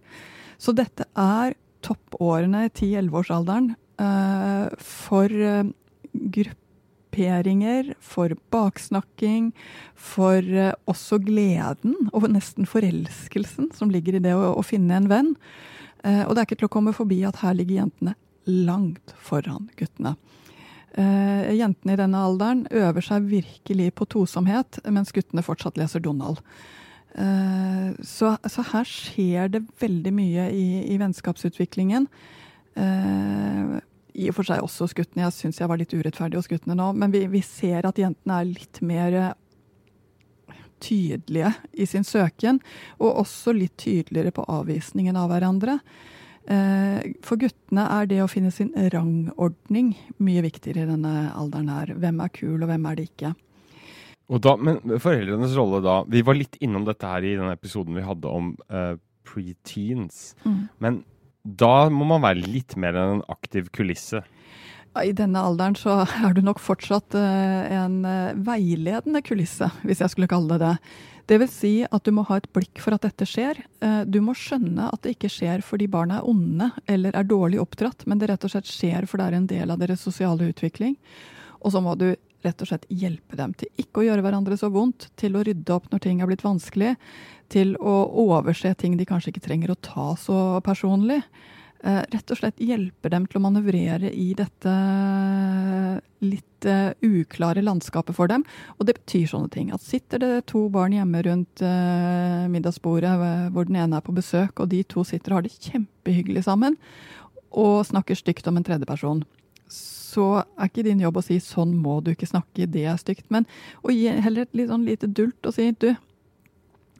Så 0.63 0.75
dette 0.79 1.07
er 1.19 1.59
toppårene 1.83 2.69
i 2.69 2.71
10-11-årsalderen 2.71 3.73
uh, 3.75 3.83
for 3.99 5.33
uh, 5.33 5.65
grupperinger, 6.13 7.93
for 8.01 8.35
baksnakking, 8.55 9.51
for 9.95 10.39
uh, 10.55 10.73
også 10.87 11.19
gleden 11.25 11.97
og 12.13 12.29
nesten 12.31 12.69
forelskelsen 12.69 13.73
som 13.75 13.91
ligger 13.91 14.19
i 14.19 14.23
det 14.23 14.37
å, 14.37 14.55
å 14.55 14.63
finne 14.67 15.01
en 15.01 15.11
venn. 15.11 15.35
og 15.99 16.31
det 16.31 16.41
er 16.41 16.47
ikke 16.47 16.61
til 16.61 16.69
å 16.69 16.75
komme 16.77 16.95
forbi 16.95 17.25
at 17.27 17.41
her 17.43 17.57
ligger 17.59 17.81
jentene 17.81 18.15
langt 18.47 19.15
foran 19.19 19.67
guttene. 19.77 20.15
Uh, 20.95 21.51
jentene 21.59 21.95
i 21.95 21.99
denne 21.99 22.23
alderen 22.23 22.67
øver 22.71 23.05
seg 23.05 23.27
virkelig 23.29 23.93
på 23.99 24.07
tosomhet, 24.15 24.79
mens 24.87 25.11
guttene 25.13 25.43
fortsatt 25.43 25.79
leser 25.81 26.05
Donald. 26.05 26.43
Så, 28.05 28.29
så, 28.47 28.63
her 28.69 28.87
skjer 28.87 29.49
det 29.51 29.63
veldig 29.81 30.11
mye 30.15 30.45
i, 30.55 30.67
i 30.93 30.99
vennskapsutviklingen. 31.01 32.05
Uh, 32.79 33.77
I 34.15 34.31
og 34.31 34.39
for 34.39 34.49
seg 34.49 34.63
også 34.63 34.87
hos 34.87 34.97
guttene. 34.97 35.27
Jeg 35.27 35.37
syns 35.37 35.61
jeg 35.61 35.71
var 35.71 35.81
litt 35.81 35.95
urettferdig 35.95 36.39
hos 36.39 36.51
guttene 36.51 36.79
nå. 36.79 36.93
Men 36.99 37.15
vi, 37.15 37.27
vi 37.31 37.43
ser 37.45 37.89
at 37.89 37.99
jentene 37.99 38.41
er 38.41 38.51
litt 38.53 38.83
mer 38.87 39.19
tydelige 40.79 41.53
i 41.73 41.87
sin 41.91 42.07
søken, 42.07 42.61
og 43.03 43.25
også 43.25 43.55
litt 43.57 43.77
tydeligere 43.83 44.31
på 44.35 44.47
avvisningen 44.47 45.19
av 45.19 45.33
hverandre. 45.33 45.79
Eh, 46.49 47.11
for 47.27 47.41
guttene 47.41 47.85
er 47.99 48.09
det 48.09 48.23
å 48.25 48.31
finne 48.31 48.53
sin 48.55 48.71
rangordning 48.95 49.93
mye 50.25 50.45
viktigere 50.47 50.87
i 50.87 50.91
denne 50.93 51.29
alderen 51.37 51.69
her. 51.73 51.93
Hvem 52.01 52.25
er 52.25 52.33
kul, 52.33 52.57
og 52.63 52.71
hvem 52.71 52.89
er 52.89 52.99
det 52.99 53.09
ikke? 53.11 53.35
Da, 54.45 54.55
men 54.61 54.81
foreldrenes 55.01 55.55
rolle 55.57 55.79
da 55.81 56.03
Vi 56.05 56.21
var 56.21 56.37
litt 56.37 56.59
innom 56.61 56.83
dette 56.85 57.09
her 57.09 57.25
i 57.25 57.31
den 57.39 57.49
episoden 57.49 57.97
vi 57.97 58.05
hadde 58.05 58.29
om 58.29 58.51
uh, 58.69 58.99
preteens. 59.25 60.35
Mm. 60.45 60.59
Men 60.85 60.99
da 61.43 61.89
må 61.93 62.09
man 62.09 62.25
være 62.25 62.47
litt 62.47 62.77
mer 62.81 62.97
enn 62.99 63.19
en 63.19 63.29
aktiv 63.33 63.71
kulisse. 63.75 64.25
I 64.99 65.13
denne 65.15 65.43
alderen 65.45 65.77
så 65.79 66.01
er 66.27 66.35
du 66.35 66.41
nok 66.43 66.59
fortsatt 66.63 67.15
uh, 67.15 67.69
en 67.85 68.01
uh, 68.03 68.35
veiledende 68.47 69.23
kulisse, 69.23 69.69
hvis 69.87 70.03
jeg 70.03 70.15
skulle 70.15 70.31
kalle 70.31 70.59
det 70.59 70.73
det. 71.29 71.39
Vil 71.43 71.51
si 71.53 71.73
at 71.85 72.07
du 72.07 72.13
må 72.17 72.25
ha 72.31 72.39
et 72.41 72.49
blikk 72.57 72.81
for 72.81 72.97
at 72.97 73.05
dette 73.05 73.27
skjer. 73.29 73.59
Eh, 73.85 73.99
du 74.09 74.17
må 74.25 74.33
skjønne 74.33 74.87
at 74.89 75.03
det 75.05 75.13
ikke 75.13 75.29
skjer 75.29 75.61
fordi 75.61 75.85
barna 75.93 76.23
er 76.23 76.31
onde 76.31 76.71
eller 76.89 77.13
er 77.13 77.29
dårlig 77.29 77.61
oppdratt, 77.61 78.07
men 78.09 78.17
det 78.17 78.31
rett 78.31 78.47
og 78.49 78.55
slett 78.55 78.71
skjer 78.71 79.05
for 79.05 79.21
det 79.21 79.27
er 79.27 79.37
en 79.37 79.51
del 79.51 79.75
av 79.75 79.83
deres 79.83 80.01
sosiale 80.01 80.49
utvikling. 80.49 80.97
Og 81.61 81.75
så 81.75 81.83
må 81.85 81.93
du 82.01 82.15
rett 82.47 82.63
og 82.63 82.71
slett 82.71 82.87
hjelpe 82.93 83.39
dem 83.39 83.53
til 83.59 83.71
ikke 83.81 84.03
å 84.03 84.09
gjøre 84.09 84.25
hverandre 84.25 84.59
så 84.61 84.71
vondt, 84.73 85.09
til 85.19 85.37
å 85.37 85.45
rydde 85.47 85.75
opp 85.75 85.89
når 85.93 86.05
ting 86.05 86.23
er 86.23 86.31
blitt 86.31 86.47
vanskelig, 86.47 86.95
til 87.53 87.75
å 87.81 88.01
overse 88.29 88.75
ting 88.79 88.99
de 88.99 89.07
kanskje 89.09 89.33
ikke 89.33 89.47
trenger 89.49 89.73
å 89.73 89.81
ta 89.83 90.13
så 90.21 90.59
personlig. 90.65 91.23
Eh, 91.79 92.03
rett 92.11 92.33
og 92.35 92.41
slett 92.41 92.59
hjelpe 92.59 93.11
dem 93.11 93.29
til 93.31 93.39
å 93.39 93.45
manøvrere 93.45 94.11
i 94.11 94.33
dette 94.39 94.73
litt 96.27 96.67
uh, 96.67 96.91
uklare 97.07 97.63
landskapet 97.63 98.17
for 98.17 98.31
dem. 98.31 98.43
Og 98.79 98.89
det 98.89 98.97
betyr 98.97 99.29
sånne 99.31 99.51
ting. 99.55 99.71
At 99.71 99.85
sitter 99.87 100.19
det 100.23 100.33
to 100.51 100.65
barn 100.75 100.97
hjemme 100.97 101.23
rundt 101.23 101.63
middagsbordet 102.51 103.15
hvor 103.55 103.69
den 103.69 103.79
ene 103.79 104.01
er 104.01 104.05
på 104.05 104.15
besøk, 104.17 104.59
og 104.59 104.73
de 104.75 104.83
to 104.91 105.07
sitter 105.07 105.37
og 105.37 105.39
har 105.39 105.47
det 105.47 105.55
kjempehyggelig 105.55 106.43
sammen, 106.49 106.75
og 107.55 107.87
snakker 107.87 108.19
stygt 108.19 108.51
om 108.51 108.59
en 108.59 108.67
tredjeperson, 108.67 109.23
så 110.09 110.27
er 110.41 110.71
ikke 110.71 110.87
din 110.87 111.03
jobb 111.05 111.21
å 111.21 111.25
si 111.25 111.39
'sånn 111.43 111.75
må 111.77 111.99
du 112.05 112.13
ikke 112.13 112.31
snakke, 112.31 112.67
det 112.67 112.85
er 112.89 112.97
stygt', 113.01 113.31
men 113.31 113.47
å 113.85 113.93
gi 113.93 114.09
heller 114.09 114.47
et 114.47 114.55
litt 114.55 114.71
sånn 114.73 114.87
lite 114.87 115.07
dult 115.07 115.47
og 115.47 115.55
si 115.55 115.71
'du, 115.73 115.95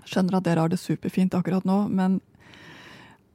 skjønner 0.09 0.39
at 0.39 0.45
dere 0.45 0.65
har 0.65 0.73
det 0.73 0.81
superfint 0.81 1.37
akkurat 1.37 1.65
nå, 1.69 1.89
men 1.89 2.21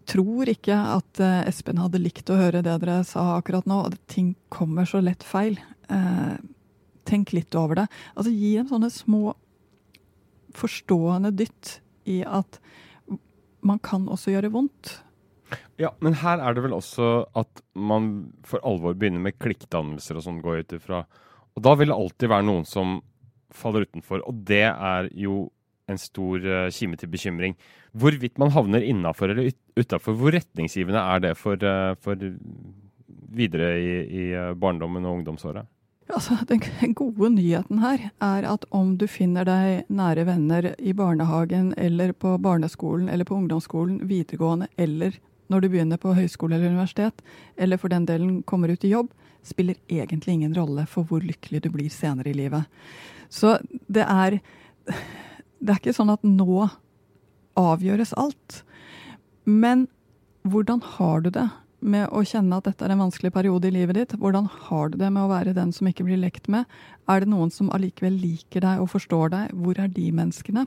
tror 0.10 0.50
ikke 0.52 0.76
at 0.76 1.22
uh, 1.24 1.48
Espen 1.48 1.80
hadde 1.82 2.02
likt 2.02 2.30
å 2.32 2.40
høre 2.40 2.64
det 2.66 2.76
dere 2.82 3.04
sa 3.08 3.38
akkurat 3.38 3.68
nå. 3.70 3.86
og 3.88 3.96
Ting 4.12 4.34
kommer 4.54 4.88
så 4.90 5.00
lett 5.04 5.24
feil. 5.24 5.60
Uh, 5.88 6.36
tenk 7.08 7.34
litt 7.36 7.56
over 7.56 7.84
det. 7.84 7.88
Altså 8.16 8.34
Gi 8.34 8.56
dem 8.58 8.70
sånne 8.72 8.92
små 8.94 9.36
forstående 10.54 11.34
dytt 11.34 11.78
i 12.10 12.22
at 12.28 12.60
man 13.64 13.80
kan 13.80 14.10
også 14.12 14.34
gjøre 14.36 14.52
vondt. 14.54 14.98
Ja, 15.82 15.94
men 16.04 16.18
her 16.22 16.42
er 16.44 16.56
det 16.56 16.64
vel 16.66 16.76
også 16.78 17.26
at 17.40 17.64
man 17.74 18.12
for 18.48 18.64
alvor 18.68 18.96
begynner 18.98 19.24
med 19.24 19.40
klikkdannelser 19.42 20.20
og 20.20 20.26
sånn, 20.26 20.44
går 20.44 20.64
ut 20.64 20.78
ifra. 20.78 21.04
Og 21.54 21.66
da 21.66 21.76
vil 21.78 21.92
det 21.92 21.98
alltid 21.98 22.32
være 22.32 22.48
noen 22.50 22.68
som 22.70 23.02
faller 23.54 23.86
utenfor, 23.86 24.24
og 24.26 24.40
det 24.48 24.66
er 24.72 25.10
jo 25.18 25.48
en 25.92 26.00
stor 26.00 26.46
uh, 26.48 26.72
kime 26.74 26.98
til 27.00 27.12
bekymring. 27.12 27.58
Hvorvidt 27.94 28.40
man 28.42 28.54
havner 28.56 28.86
innafor 28.86 29.34
eller 29.34 29.52
utafor, 29.78 30.16
hvor 30.18 30.34
retningsgivende 30.34 31.02
er 31.02 31.24
det 31.28 31.36
for, 31.38 31.60
uh, 31.60 31.94
for 32.02 32.18
videre 33.34 33.76
i, 33.82 33.94
i, 34.06 34.26
eh, 34.38 34.54
barndommen 34.54 35.06
og 35.06 35.20
ungdomsåret? 35.20 35.66
Altså, 36.14 36.38
den 36.48 36.94
gode 37.00 37.32
nyheten 37.34 37.80
her 37.82 38.10
er 38.22 38.46
at 38.46 38.66
om 38.72 38.96
du 39.02 39.08
finner 39.10 39.48
deg 39.48 39.90
nære 39.90 40.28
venner 40.30 40.68
i 40.78 40.94
barnehagen 40.94 41.72
eller 41.78 42.14
på 42.14 42.36
barneskolen 42.38 43.10
eller 43.10 43.26
på 43.26 43.40
ungdomsskolen, 43.40 44.04
videregående 44.10 44.70
eller 44.78 45.18
når 45.54 45.64
du 45.64 45.70
begynner 45.70 46.02
på 46.02 46.16
høyskole 46.18 46.58
eller 46.58 46.74
universitet, 46.74 47.22
eller 47.58 47.78
for 47.78 47.94
den 47.94 48.08
delen 48.10 48.42
kommer 48.50 48.74
ut 48.74 48.84
i 48.84 48.94
jobb, 48.94 49.12
spiller 49.46 49.78
egentlig 49.92 50.38
ingen 50.38 50.56
rolle 50.56 50.86
for 50.90 51.06
hvor 51.08 51.24
lykkelig 51.24 51.64
du 51.64 51.70
blir 51.74 51.92
senere 51.94 52.32
i 52.32 52.38
livet. 52.38 52.66
Så 53.30 53.58
det 53.88 54.08
er 54.08 54.42
Det 55.64 55.72
er 55.72 55.80
ikke 55.80 55.96
sånn 55.96 56.12
at 56.12 56.26
nå 56.28 56.66
avgjøres 57.56 58.10
alt. 58.20 58.64
Men 59.48 59.86
hvordan 60.44 60.82
har 60.98 61.22
du 61.24 61.30
det 61.32 61.46
med 61.80 62.10
å 62.12 62.20
kjenne 62.28 62.58
at 62.58 62.68
dette 62.68 62.84
er 62.84 62.92
en 62.92 63.04
vanskelig 63.06 63.32
periode 63.32 63.70
i 63.70 63.72
livet 63.72 63.96
ditt? 63.96 64.16
Hvordan 64.20 64.50
har 64.68 64.92
du 64.92 64.98
det 65.00 65.08
med 65.08 65.24
å 65.24 65.32
være 65.32 65.56
den 65.56 65.72
som 65.72 65.88
ikke 65.88 66.04
blir 66.04 66.20
lekt 66.20 66.50
med? 66.52 66.68
Er 67.08 67.24
det 67.24 67.32
noen 67.32 67.48
som 67.48 67.72
allikevel 67.72 68.18
liker 68.20 68.66
deg 68.66 68.84
og 68.84 68.92
forstår 68.92 69.32
deg? 69.32 69.56
Hvor 69.56 69.80
er 69.80 69.88
de 69.88 70.10
menneskene? 70.12 70.66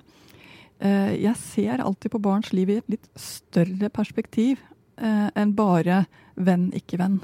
Eh, 0.80 1.12
jeg 1.20 1.36
ser 1.40 1.84
alltid 1.84 2.12
på 2.12 2.22
barns 2.24 2.54
liv 2.56 2.72
i 2.72 2.80
et 2.80 2.96
litt 2.96 3.06
større 3.20 3.92
perspektiv 3.92 4.64
enn 4.96 5.56
bare 5.56 6.04
venn, 6.36 6.70
ikke 6.76 6.98
venn. 7.00 7.20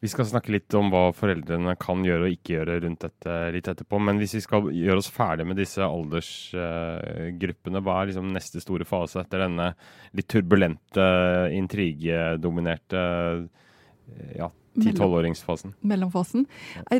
Vi 0.00 0.08
skal 0.08 0.24
snakke 0.28 0.52
litt 0.54 0.74
om 0.76 0.88
hva 0.92 1.10
foreldrene 1.12 1.74
kan 1.80 2.00
gjøre 2.04 2.24
og 2.24 2.32
ikke 2.32 2.54
gjøre 2.54 2.78
rundt 2.84 3.02
dette 3.04 3.34
litt 3.52 3.68
etterpå. 3.68 3.98
Men 4.00 4.16
hvis 4.20 4.34
vi 4.38 4.42
skal 4.44 4.70
gjøre 4.72 5.00
oss 5.02 5.10
ferdig 5.12 5.44
med 5.48 5.60
disse 5.60 5.84
aldersgruppene, 5.84 7.82
hva 7.84 7.98
er 8.00 8.06
liksom 8.10 8.30
neste 8.32 8.62
store 8.64 8.86
fase 8.88 9.20
etter 9.20 9.44
denne 9.44 9.66
litt 10.16 10.28
turbulente, 10.32 11.06
intrigedominerte 11.56 13.02
ja, 14.38 14.48
10-12-åringsfasen? 14.74 15.72
Mellomfasen. 15.80 16.46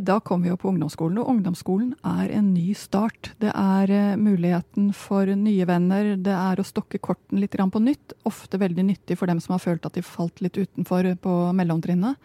Da 0.01 0.21
kommer 0.21 0.45
vi 0.45 0.51
jo 0.51 0.59
på 0.59 0.69
ungdomsskolen, 0.73 1.19
og 1.23 1.29
ungdomsskolen 1.31 1.93
er 2.07 2.33
en 2.35 2.53
ny 2.55 2.73
start. 2.75 3.33
Det 3.43 3.53
er 3.55 3.93
uh, 3.95 4.19
muligheten 4.19 4.91
for 4.97 5.31
nye 5.39 5.67
venner, 5.69 6.15
det 6.19 6.35
er 6.35 6.61
å 6.61 6.67
stokke 6.67 6.99
korten 6.99 7.41
litt 7.41 7.55
på 7.55 7.83
nytt. 7.83 8.15
Ofte 8.27 8.59
veldig 8.59 8.87
nyttig 8.91 9.19
for 9.19 9.31
dem 9.31 9.41
som 9.41 9.55
har 9.55 9.63
følt 9.63 9.87
at 9.87 9.95
de 9.95 10.03
falt 10.03 10.43
litt 10.43 10.59
utenfor 10.59 11.13
på 11.23 11.37
mellomtrinnet. 11.57 12.19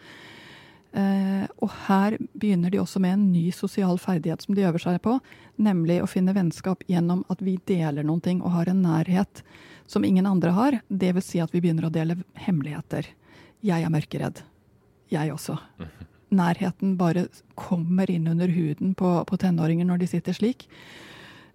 Uh, 0.96 1.44
og 1.60 1.70
her 1.86 2.16
begynner 2.34 2.72
de 2.72 2.80
også 2.80 3.02
med 3.04 3.14
en 3.14 3.28
ny 3.30 3.50
sosial 3.52 4.00
ferdighet 4.00 4.42
som 4.42 4.56
de 4.56 4.64
øver 4.64 4.82
seg 4.82 4.98
på, 5.04 5.18
nemlig 5.60 6.00
å 6.02 6.10
finne 6.10 6.34
vennskap 6.34 6.82
gjennom 6.88 7.22
at 7.30 7.44
vi 7.44 7.58
deler 7.68 8.06
noen 8.06 8.24
ting 8.24 8.42
og 8.42 8.54
har 8.56 8.72
en 8.72 8.82
nærhet 8.82 9.44
som 9.86 10.04
ingen 10.08 10.26
andre 10.26 10.56
har. 10.56 10.80
Det 10.88 11.12
vil 11.14 11.22
si 11.24 11.42
at 11.44 11.54
vi 11.54 11.62
begynner 11.62 11.86
å 11.86 11.94
dele 11.94 12.18
hemmeligheter. 12.48 13.12
Jeg 13.66 13.84
er 13.84 13.92
mørkeredd 13.92 14.42
jeg 15.12 15.32
også. 15.32 15.58
Nærheten 16.36 16.96
bare 16.98 17.26
kommer 17.54 18.10
inn 18.10 18.26
under 18.28 18.50
huden 18.50 18.94
på, 18.98 19.10
på 19.28 19.38
tenåringer 19.40 19.86
når 19.86 20.02
de 20.02 20.08
sitter 20.10 20.36
slik. 20.36 20.66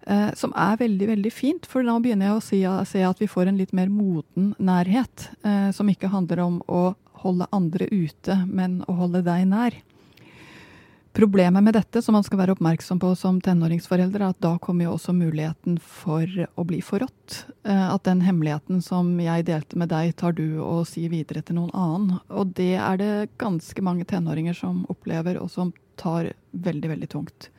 Eh, 0.06 0.32
som 0.34 0.54
er 0.58 0.80
veldig 0.80 1.08
veldig 1.12 1.32
fint, 1.32 1.66
for 1.68 1.84
nå 1.86 1.98
begynner 2.02 2.30
jeg 2.30 2.38
å 2.38 2.42
si, 2.42 2.60
se 2.90 3.04
at 3.06 3.20
vi 3.22 3.30
får 3.30 3.50
en 3.50 3.60
litt 3.60 3.74
mer 3.76 3.92
moden 3.92 4.52
nærhet. 4.58 5.28
Eh, 5.46 5.70
som 5.76 5.90
ikke 5.92 6.10
handler 6.10 6.42
om 6.42 6.58
å 6.66 6.92
holde 7.22 7.46
andre 7.54 7.86
ute, 7.92 8.40
men 8.48 8.80
å 8.90 8.96
holde 8.98 9.22
deg 9.26 9.46
nær. 9.50 9.76
Problemet 11.12 11.62
med 11.62 11.74
dette, 11.74 12.00
som 12.02 12.14
man 12.16 12.24
skal 12.24 12.38
være 12.40 12.54
oppmerksom 12.54 12.96
på 13.02 13.10
som 13.20 13.36
tenåringsforelder, 13.44 14.22
er 14.22 14.32
at 14.32 14.38
da 14.40 14.54
kommer 14.56 14.86
jo 14.86 14.94
også 14.94 15.12
muligheten 15.12 15.76
for 15.76 16.24
å 16.56 16.64
bli 16.64 16.78
forrådt. 16.80 17.42
Eh, 17.68 17.88
at 17.92 18.06
den 18.08 18.22
hemmeligheten 18.24 18.80
som 18.80 19.10
jeg 19.20 19.44
delte 19.44 19.76
med 19.76 19.90
deg, 19.92 20.14
tar 20.16 20.32
du 20.38 20.62
og 20.64 20.86
sier 20.88 21.12
videre 21.12 21.42
til 21.44 21.58
noen 21.58 21.72
annen. 21.76 22.22
Og 22.32 22.54
det 22.56 22.78
er 22.80 22.96
det 22.96 23.12
ganske 23.42 23.84
mange 23.84 24.06
tenåringer 24.08 24.56
som 24.56 24.86
opplever, 24.92 25.36
og 25.42 25.52
som 25.52 25.74
tar 26.00 26.30
veldig, 26.52 26.94
veldig 26.94 27.08
tungt. 27.12 27.50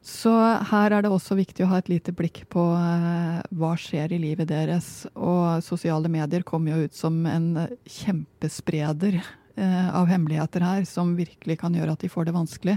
Så 0.00 0.32
her 0.70 0.94
er 0.96 1.04
det 1.04 1.10
også 1.12 1.36
viktig 1.36 1.66
å 1.66 1.68
ha 1.74 1.82
et 1.82 1.90
lite 1.92 2.14
blikk 2.16 2.46
på 2.48 2.64
eh, 2.78 3.42
hva 3.60 3.74
skjer 3.76 4.14
i 4.16 4.22
livet 4.24 4.48
deres. 4.48 5.04
Og 5.12 5.60
sosiale 5.66 6.08
medier 6.08 6.48
kommer 6.48 6.72
jo 6.72 6.88
ut 6.88 6.96
som 6.96 7.20
en 7.28 7.66
kjempespreder 7.84 9.20
Eh, 9.20 9.37
av 9.58 10.06
hemmeligheter 10.10 10.62
her 10.62 10.84
som 10.86 11.16
virkelig 11.18 11.58
kan 11.60 11.74
gjøre 11.74 11.96
at 11.96 12.04
de 12.04 12.10
får 12.12 12.28
det 12.28 12.34
vanskelig. 12.36 12.76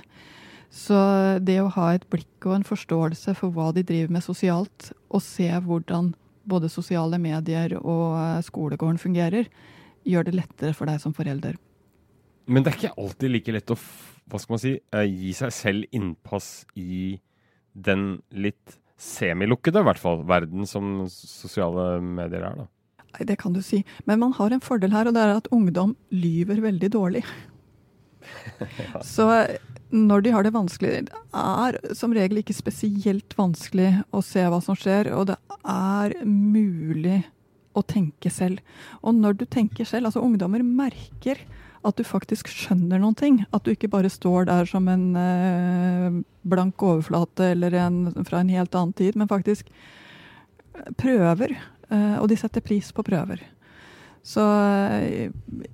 Så 0.71 0.95
det 1.43 1.57
å 1.59 1.71
ha 1.75 1.89
et 1.93 2.07
blikk 2.09 2.47
og 2.47 2.55
en 2.55 2.65
forståelse 2.67 3.35
for 3.35 3.51
hva 3.51 3.69
de 3.75 3.83
driver 3.83 4.13
med 4.15 4.23
sosialt, 4.23 4.91
og 5.11 5.23
se 5.25 5.49
hvordan 5.51 6.13
både 6.47 6.71
sosiale 6.71 7.19
medier 7.21 7.75
og 7.81 8.15
eh, 8.17 8.39
skolegården 8.47 9.01
fungerer, 9.01 9.49
gjør 10.07 10.29
det 10.29 10.37
lettere 10.39 10.73
for 10.77 10.89
deg 10.89 11.01
som 11.03 11.13
forelder. 11.13 11.59
Men 12.49 12.63
det 12.63 12.71
er 12.71 12.79
ikke 12.79 13.03
alltid 13.03 13.35
like 13.35 13.53
lett 13.53 13.73
å 13.75 13.77
hva 14.31 14.39
skal 14.39 14.55
man 14.55 14.61
si, 14.63 14.73
eh, 14.79 15.07
gi 15.11 15.33
seg 15.35 15.51
selv 15.53 15.97
innpass 15.97 16.63
i 16.79 17.19
den 17.75 18.21
litt 18.31 18.77
semilukkede, 19.01 19.81
i 19.81 19.87
hvert 19.87 19.99
fall, 19.99 20.21
verden 20.29 20.67
som 20.69 21.03
sosiale 21.11 21.97
medier 22.01 22.45
er, 22.47 22.63
da. 22.63 22.67
Nei, 23.11 23.27
det 23.27 23.37
kan 23.41 23.53
du 23.53 23.61
si. 23.65 23.83
Men 24.07 24.21
man 24.21 24.35
har 24.37 24.53
en 24.53 24.63
fordel 24.63 24.93
her, 24.95 25.09
og 25.09 25.15
det 25.15 25.23
er 25.23 25.35
at 25.35 25.49
ungdom 25.51 25.95
lyver 26.13 26.61
veldig 26.63 26.91
dårlig. 26.93 27.25
ja. 28.59 29.01
Så 29.03 29.27
når 29.91 30.21
de 30.23 30.31
har 30.31 30.45
det 30.45 30.53
vanskelig 30.53 30.91
Det 31.09 31.15
er 31.35 31.77
som 31.97 32.13
regel 32.15 32.39
ikke 32.39 32.53
spesielt 32.55 33.33
vanskelig 33.35 33.89
å 34.13 34.21
se 34.23 34.43
hva 34.47 34.61
som 34.63 34.77
skjer, 34.77 35.11
og 35.17 35.31
det 35.31 35.37
er 35.67 36.15
mulig 36.23 37.23
å 37.75 37.83
tenke 37.87 38.31
selv. 38.31 38.61
Og 39.01 39.15
når 39.15 39.41
du 39.41 39.45
tenker 39.47 39.87
selv, 39.87 40.09
altså 40.09 40.23
ungdommer 40.23 40.63
merker 40.63 41.39
at 41.81 41.97
du 41.97 42.05
faktisk 42.05 42.51
skjønner 42.51 43.01
noen 43.01 43.17
ting. 43.17 43.39
At 43.55 43.65
du 43.65 43.71
ikke 43.73 43.89
bare 43.91 44.11
står 44.11 44.45
der 44.51 44.67
som 44.69 44.87
en 44.91 45.05
eh, 45.17 46.19
blank 46.47 46.83
overflate 46.85 47.53
eller 47.55 47.75
en 47.81 48.03
fra 48.27 48.43
en 48.43 48.51
helt 48.53 48.75
annen 48.77 48.93
tid, 48.95 49.17
men 49.17 49.31
faktisk 49.31 49.71
prøver 51.01 51.55
Eh, 51.55 51.70
og 51.91 52.29
de 52.31 52.37
setter 52.39 52.63
pris 52.63 52.87
på 52.95 53.03
prøver. 53.03 53.41
Så 54.21 54.43
eh, 55.01 55.31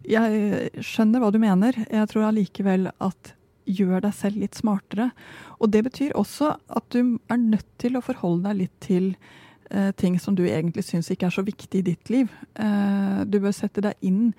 jeg 0.08 0.84
skjønner 0.84 1.24
hva 1.24 1.32
du 1.34 1.40
mener. 1.42 1.76
Jeg 1.92 2.12
tror 2.12 2.30
allikevel 2.30 2.90
at 3.04 3.34
gjør 3.68 4.06
deg 4.06 4.16
selv 4.16 4.40
litt 4.40 4.56
smartere. 4.56 5.10
Og 5.60 5.72
det 5.74 5.84
betyr 5.90 6.16
også 6.16 6.54
at 6.56 6.88
du 6.96 7.18
er 7.28 7.42
nødt 7.42 7.68
til 7.82 8.00
å 8.00 8.04
forholde 8.06 8.48
deg 8.48 8.62
litt 8.62 8.78
til 8.84 9.10
eh, 9.72 9.92
ting 10.00 10.16
som 10.24 10.38
du 10.38 10.46
egentlig 10.48 10.86
syns 10.88 11.12
ikke 11.12 11.28
er 11.28 11.36
så 11.36 11.44
viktig 11.48 11.82
i 11.82 11.90
ditt 11.92 12.14
liv. 12.14 12.32
Eh, 12.56 13.26
du 13.28 13.42
bør 13.44 13.56
sette 13.56 13.84
deg 13.84 14.00
inn 14.08 14.32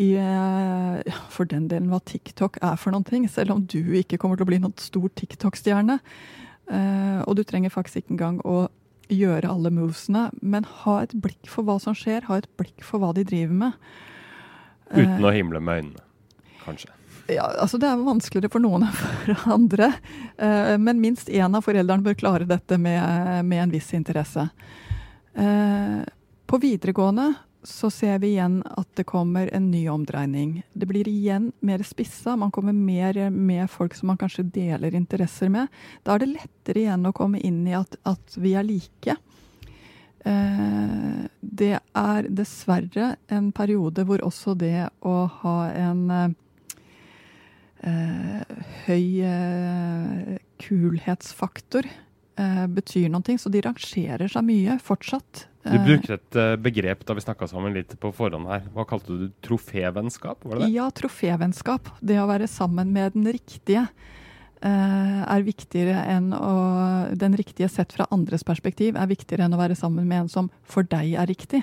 i 0.00 0.14
eh, 0.16 1.20
for 1.34 1.50
den 1.50 1.68
delen 1.68 1.90
hva 1.92 2.00
TikTok 2.00 2.62
er 2.64 2.80
for 2.80 2.94
noen 2.94 3.04
ting, 3.04 3.28
selv 3.28 3.58
om 3.58 3.64
du 3.68 3.82
ikke 4.00 4.20
kommer 4.22 4.40
til 4.40 4.48
å 4.48 4.52
bli 4.54 4.62
noen 4.62 4.76
stor 4.80 5.10
TikTok-stjerne. 5.20 6.00
Eh, 6.70 7.20
og 7.26 7.36
du 7.36 7.44
trenger 7.44 7.74
faktisk 7.74 8.00
ikke 8.00 8.16
engang 8.16 8.40
å 8.48 8.70
gjøre 9.10 9.50
alle 9.50 9.72
movesene, 9.74 10.28
men 10.40 10.66
ha 10.82 11.00
et 11.04 11.12
blikk 11.14 11.50
for 11.50 11.66
hva 11.66 11.78
som 11.82 11.96
skjer, 11.96 12.26
ha 12.28 12.38
et 12.40 12.48
blikk 12.60 12.84
for 12.86 13.02
hva 13.02 13.12
de 13.16 13.26
driver 13.26 13.58
med. 13.64 13.90
Uten 14.92 15.18
eh, 15.18 15.28
å 15.28 15.34
himle 15.34 15.62
med 15.62 15.82
øynene, 15.82 16.06
kanskje. 16.64 16.94
Ja, 17.30 17.44
altså 17.62 17.78
Det 17.78 17.86
er 17.86 18.00
vanskeligere 18.02 18.50
for 18.50 18.62
noen 18.62 18.84
enn 18.88 18.96
for 18.96 19.52
andre. 19.54 19.92
Eh, 20.36 20.76
men 20.82 21.02
minst 21.02 21.30
én 21.30 21.54
av 21.56 21.66
foreldrene 21.66 22.06
bør 22.06 22.18
klare 22.18 22.48
dette 22.48 22.78
med, 22.78 23.44
med 23.46 23.64
en 23.66 23.74
viss 23.74 23.92
interesse. 23.96 24.48
Eh, 25.34 26.00
på 26.50 26.58
videregående 26.58 27.28
så 27.62 27.90
ser 27.92 28.18
vi 28.18 28.32
igjen 28.34 28.60
at 28.64 28.88
det 28.96 29.04
kommer 29.08 29.50
en 29.52 29.70
ny 29.70 29.82
omdreining. 29.92 30.62
Det 30.72 30.86
blir 30.88 31.08
igjen 31.08 31.50
mer 31.60 31.82
spissa, 31.84 32.36
man 32.36 32.50
kommer 32.50 32.72
mer 32.72 33.30
med 33.30 33.70
folk 33.70 33.94
som 33.94 34.12
man 34.12 34.20
kanskje 34.20 34.46
deler 34.48 34.94
interesser 34.96 35.52
med. 35.52 35.68
Da 36.02 36.14
er 36.14 36.24
det 36.24 36.32
lettere 36.34 36.84
igjen 36.84 37.08
å 37.08 37.14
komme 37.16 37.40
inn 37.44 37.66
i 37.68 37.76
at, 37.76 37.96
at 38.08 38.36
vi 38.40 38.54
er 38.56 38.64
like. 38.64 39.16
Eh, 40.24 41.24
det 41.40 41.72
er 41.80 42.28
dessverre 42.28 43.14
en 43.32 43.52
periode 43.56 44.04
hvor 44.08 44.24
også 44.24 44.54
det 44.58 44.88
å 45.06 45.16
ha 45.40 45.56
en 45.72 46.02
eh, 47.80 48.44
høy 48.86 49.04
eh, 49.24 50.38
kulhetsfaktor 50.60 51.88
eh, 52.38 52.66
betyr 52.70 53.08
noe. 53.12 53.38
Så 53.38 53.52
de 53.52 53.62
rangerer 53.64 54.30
seg 54.30 54.46
mye 54.46 54.78
fortsatt. 54.84 55.46
Du 55.60 55.76
bruker 55.84 56.14
et 56.16 56.36
uh, 56.40 56.54
begrep 56.56 57.02
da 57.04 57.12
vi 57.12 57.20
snakka 57.20 57.44
sammen 57.50 57.74
litt 57.76 57.92
på 58.00 58.12
forhånd 58.16 58.48
her. 58.48 58.64
Hva 58.72 58.86
kalte 58.88 59.12
du 59.12 59.26
trofévennskap? 59.44 60.46
var 60.46 60.56
det 60.56 60.64
det? 60.64 60.72
Ja, 60.72 60.86
trofévennskap. 60.88 61.90
Det 62.00 62.16
å 62.16 62.28
være 62.30 62.48
sammen 62.48 62.94
med 62.94 63.12
den 63.12 63.28
riktige 63.28 63.84
uh, 63.84 65.20
er 65.26 65.44
viktigere 65.44 66.00
enn 66.14 66.32
å 66.32 66.54
Den 67.20 67.36
riktige 67.36 67.68
sett 67.68 67.92
fra 67.92 68.08
andres 68.14 68.46
perspektiv 68.46 68.96
er 68.96 69.10
viktigere 69.10 69.44
enn 69.44 69.56
å 69.56 69.60
være 69.60 69.76
sammen 69.76 70.08
med 70.08 70.24
en 70.24 70.32
som 70.32 70.48
for 70.64 70.88
deg 70.88 71.12
er 71.20 71.28
riktig. 71.28 71.60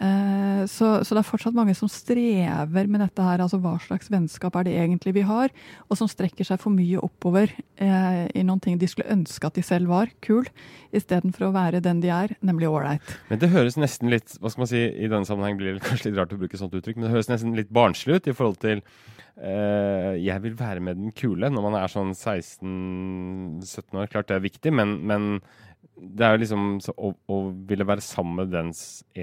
Eh, 0.00 0.64
så, 0.70 0.88
så, 1.04 1.14
det 1.14 1.20
er 1.20 1.28
fortsatt 1.28 1.56
mange 1.56 1.74
som 1.78 1.90
strever 1.90 2.88
med 2.90 3.02
dette 3.04 3.26
her. 3.26 3.42
Altså 3.44 3.60
hva 3.62 3.74
slags 3.82 4.10
vennskap 4.12 4.56
er 4.58 4.66
det 4.68 4.76
egentlig 4.80 5.14
vi 5.18 5.24
har? 5.28 5.52
Og 5.88 5.98
som 6.00 6.10
strekker 6.10 6.48
seg 6.48 6.60
for 6.62 6.74
mye 6.74 7.00
oppover 7.02 7.52
eh, 7.52 8.24
i 8.34 8.44
noen 8.46 8.62
ting 8.62 8.80
de 8.80 8.88
skulle 8.90 9.12
ønske 9.12 9.46
at 9.46 9.58
de 9.58 9.64
selv 9.66 9.92
var 9.92 10.12
kul, 10.24 10.48
istedenfor 10.94 11.48
å 11.48 11.54
være 11.54 11.82
den 11.84 12.02
de 12.02 12.12
er, 12.14 12.36
nemlig 12.44 12.70
ålreit. 12.70 13.16
Men 13.30 13.42
det 13.42 13.52
høres 13.52 13.78
nesten 13.80 14.12
litt 14.12 14.36
hva 14.38 14.52
skal 14.52 14.64
man 14.64 14.72
si, 14.72 14.82
i 14.82 15.10
denne 15.10 15.28
sammenheng 15.28 15.58
blir 15.60 15.76
det 15.76 15.84
kanskje 15.88 16.10
litt 16.10 16.20
rart 16.20 16.34
å 16.34 16.40
bruke 16.40 16.60
sånt 16.60 16.76
uttrykk, 16.78 16.98
men 16.98 17.08
det 17.08 17.16
høres 17.16 17.32
nesten 17.32 17.58
litt 17.58 17.72
barnslig 17.72 18.20
ut 18.20 18.30
i 18.30 18.36
forhold 18.36 18.60
til 18.64 18.80
eh, 19.40 20.14
jeg 20.22 20.44
vil 20.44 20.56
være 20.58 20.84
med 20.84 21.00
den 21.00 21.12
kule 21.16 21.50
når 21.52 21.68
man 21.68 21.78
er 21.78 21.92
sånn 21.92 22.14
16-17 22.16 24.00
år. 24.00 24.10
Klart 24.12 24.32
det 24.32 24.38
er 24.38 24.48
viktig, 24.48 24.74
men, 24.74 24.98
men 25.08 25.28
det 26.02 26.24
er 26.26 26.34
jo 26.34 26.40
liksom 26.42 26.62
å, 26.98 27.12
å, 27.30 27.36
ville 27.68 27.86
være 27.86 28.02
sammen 28.04 28.40
med 28.40 28.50
den 28.52 28.70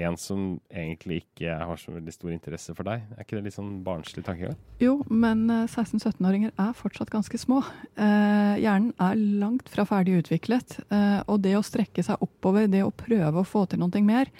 en 0.00 0.16
som 0.20 0.44
egentlig 0.72 1.20
ikke 1.20 1.58
har 1.68 1.80
så 1.80 1.92
veldig 1.92 2.14
stor 2.14 2.32
interesse 2.32 2.74
for 2.76 2.88
deg. 2.88 3.04
Er 3.14 3.24
ikke 3.24 3.36
det 3.36 3.48
litt 3.48 3.56
sånn 3.56 3.74
barnslig 3.84 4.24
tankegang? 4.26 4.56
Jo, 4.82 4.96
men 5.12 5.44
16-17-åringer 5.50 6.54
er 6.54 6.72
fortsatt 6.78 7.12
ganske 7.12 7.40
små. 7.40 7.60
Eh, 8.00 8.56
hjernen 8.62 8.94
er 9.02 9.20
langt 9.42 9.68
fra 9.72 9.84
ferdig 9.88 10.22
utviklet. 10.22 10.78
Eh, 10.88 11.20
og 11.26 11.42
det 11.44 11.56
å 11.58 11.64
strekke 11.66 12.04
seg 12.06 12.24
oppover, 12.24 12.70
det 12.70 12.82
å 12.86 12.94
prøve 12.94 13.42
å 13.42 13.48
få 13.48 13.66
til 13.68 13.82
noe 13.82 14.04
mer, 14.06 14.30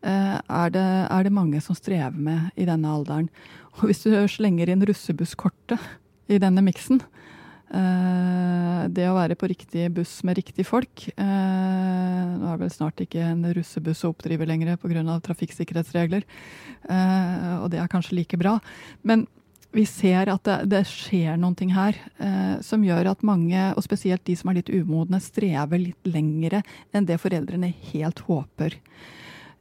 eh, 0.00 0.38
er, 0.40 0.72
det, 0.72 0.88
er, 1.04 1.26
det, 1.28 1.34
mange 1.34 1.60
som 1.64 1.76
strever 1.76 2.16
med 2.16 2.52
i 2.56 2.68
denne 2.68 2.88
alderen. 2.88 3.28
Og 3.78 3.90
hvis 3.90 4.04
du 4.06 4.16
slenger 4.28 4.72
inn 4.72 4.86
russebusskortet 4.88 6.32
i 6.32 6.40
denne 6.40 6.64
miksen, 6.64 7.02
det 7.72 9.04
å 9.08 9.14
være 9.16 9.36
på 9.38 9.48
riktig 9.48 9.86
buss 9.96 10.18
med 10.26 10.36
riktig 10.36 10.66
folk 10.68 11.06
uh, 11.16 11.22
Nå 11.22 12.48
er 12.48 12.58
det 12.58 12.64
vel 12.66 12.72
snart 12.74 13.00
ikke 13.00 13.22
en 13.24 13.46
russebuss 13.56 14.02
å 14.04 14.10
oppdrive 14.12 14.44
lenger 14.48 14.76
pga. 14.80 15.04
trafikksikkerhetsregler. 15.24 16.26
Uh, 16.84 17.62
og 17.62 17.70
det 17.72 17.80
er 17.80 17.88
kanskje 17.92 18.18
like 18.18 18.36
bra. 18.40 18.58
Men 19.06 19.24
vi 19.72 19.86
ser 19.88 20.28
at 20.28 20.44
det, 20.44 20.58
det 20.68 20.82
skjer 20.90 21.38
noen 21.40 21.56
ting 21.56 21.70
her 21.72 21.96
som 22.60 22.82
gjør 22.84 23.08
at 23.14 23.24
mange, 23.24 23.70
og 23.72 23.86
spesielt 23.86 24.20
de 24.28 24.34
som 24.36 24.50
er 24.50 24.58
litt 24.58 24.68
umodne, 24.68 25.16
strever 25.22 25.80
litt 25.80 26.08
lengre 26.12 26.60
enn 26.92 27.08
det 27.08 27.16
foreldrene 27.22 27.70
helt 27.94 28.20
håper. 28.26 28.76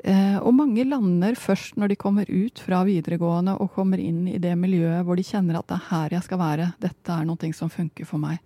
Eh, 0.02 0.38
og 0.42 0.56
mange 0.58 0.82
lander 0.88 1.36
først 1.38 1.76
når 1.78 1.92
de 1.92 1.98
kommer 2.00 2.30
ut 2.30 2.58
fra 2.64 2.80
videregående 2.88 3.54
og 3.62 3.76
kommer 3.76 4.02
inn 4.02 4.24
i 4.32 4.40
det 4.42 4.56
miljøet 4.58 5.06
hvor 5.06 5.20
de 5.20 5.26
kjenner 5.28 5.60
at 5.60 5.68
det 5.70 5.78
er 5.78 5.90
her 5.92 6.16
jeg 6.16 6.26
skal 6.26 6.40
være, 6.42 6.70
dette 6.82 7.14
er 7.14 7.28
noe 7.30 7.52
som 7.54 7.70
funker 7.70 8.08
for 8.10 8.22
meg. 8.22 8.40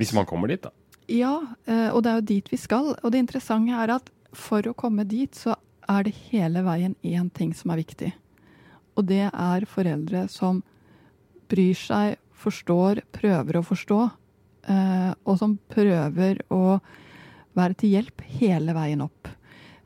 Hvis 0.00 0.14
man 0.16 0.24
kommer 0.28 0.48
dit, 0.48 0.62
da? 0.64 0.72
Ja, 1.10 1.34
eh, 1.68 1.90
og 1.90 2.04
det 2.04 2.12
er 2.12 2.20
jo 2.20 2.28
dit 2.30 2.48
vi 2.52 2.60
skal. 2.60 2.94
Og 3.02 3.12
det 3.12 3.20
interessante 3.20 3.76
er 3.76 3.92
at 3.98 4.08
for 4.32 4.64
å 4.64 4.76
komme 4.78 5.04
dit, 5.04 5.34
så 5.36 5.58
er 5.90 6.06
det 6.06 6.14
hele 6.30 6.62
veien 6.64 6.94
én 7.02 7.28
ting 7.34 7.52
som 7.56 7.72
er 7.74 7.82
viktig. 7.82 8.12
Og 8.96 9.04
det 9.08 9.26
er 9.28 9.66
foreldre 9.68 10.26
som 10.30 10.62
bryr 11.50 11.76
seg, 11.76 12.16
forstår, 12.40 13.02
prøver 13.12 13.58
å 13.58 13.66
forstå, 13.66 14.00
eh, 14.72 15.10
og 15.26 15.36
som 15.42 15.58
prøver 15.68 16.40
å 16.48 16.78
være 17.58 17.76
til 17.76 17.96
hjelp 17.98 18.24
hele 18.38 18.72
veien 18.76 19.04
opp. 19.04 19.28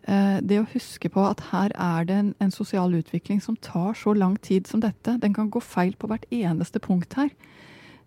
Eh, 0.05 0.39
det 0.45 0.59
å 0.61 0.69
huske 0.69 1.09
på 1.09 1.23
at 1.25 1.41
her 1.49 1.73
er 1.81 2.05
det 2.09 2.17
en, 2.21 2.31
en, 2.43 2.53
sosial 2.53 2.93
utvikling 2.99 3.41
som 3.41 3.57
tar 3.57 3.97
så 3.97 4.13
lang 4.17 4.37
tid 4.37 4.69
som 4.69 4.83
dette. 4.83 5.17
Den 5.23 5.33
kan 5.37 5.49
gå 5.53 5.63
feil 5.65 5.95
på 5.97 6.11
hvert 6.11 6.27
eneste 6.35 6.83
punkt 6.85 7.17
her. 7.17 7.31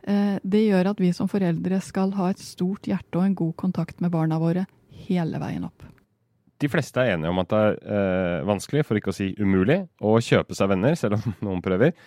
Eh, 0.06 0.38
det 0.44 0.68
gjør 0.68 0.92
at 0.94 1.02
vi 1.02 1.10
som 1.16 1.30
foreldre 1.32 1.82
skal 1.82 2.14
ha 2.20 2.30
et 2.30 2.44
stort 2.44 2.86
hjerte 2.90 3.18
og 3.18 3.26
en 3.26 3.38
god 3.40 3.56
kontakt 3.58 4.04
med 4.04 4.14
barna 4.14 4.38
våre 4.42 4.68
hele 5.08 5.42
veien 5.42 5.66
opp. 5.66 5.88
De 6.62 6.70
fleste 6.70 7.02
er 7.02 7.16
enige 7.16 7.34
om 7.34 7.42
at 7.42 7.50
det 7.54 7.64
er 7.66 7.76
eh, 7.98 8.46
vanskelig, 8.50 8.86
for 8.86 9.02
ikke 9.02 9.14
å 9.14 9.18
si 9.18 9.32
umulig, 9.42 9.82
å 9.98 10.16
kjøpe 10.22 10.58
seg 10.58 10.74
venner, 10.74 10.98
selv 10.98 11.18
om 11.18 11.38
noen 11.50 11.66
prøver. 11.66 11.98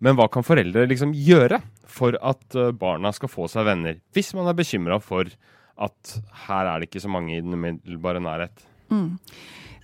Men 0.00 0.16
hva 0.16 0.30
kan 0.32 0.46
foreldre 0.46 0.86
liksom 0.88 1.10
gjøre 1.12 1.58
for 1.90 2.14
at 2.24 2.54
barna 2.78 3.10
skal 3.12 3.28
få 3.28 3.50
seg 3.52 3.66
venner, 3.66 3.98
hvis 4.14 4.30
man 4.38 4.48
er 4.48 4.56
bekymra 4.56 4.96
for 5.02 5.28
at 5.80 6.14
her 6.46 6.68
er 6.70 6.80
det 6.80 6.88
ikke 6.88 7.02
så 7.04 7.10
mange 7.12 7.34
i 7.34 7.42
den 7.42 7.58
umiddelbare 7.58 8.22
nærhet? 8.24 8.64
Mm. 8.90 9.18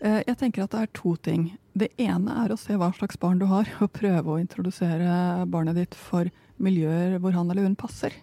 Eh, 0.05 0.21
jeg 0.27 0.39
tenker 0.41 0.65
at 0.65 0.75
det 0.75 0.83
er 0.85 0.93
to 0.97 1.15
ting. 1.23 1.49
Det 1.77 1.91
ene 2.01 2.37
er 2.45 2.53
å 2.53 2.61
se 2.61 2.77
hva 2.77 2.91
slags 2.97 3.19
barn 3.21 3.41
du 3.41 3.47
har, 3.51 3.69
og 3.81 3.95
prøve 3.97 4.35
å 4.35 4.41
introdusere 4.41 5.47
barnet 5.51 5.79
ditt 5.79 5.97
for 5.97 6.31
miljøer 6.63 7.19
hvor 7.21 7.37
han 7.37 7.51
eller 7.51 7.69
hun 7.69 7.79
passer. 7.79 8.15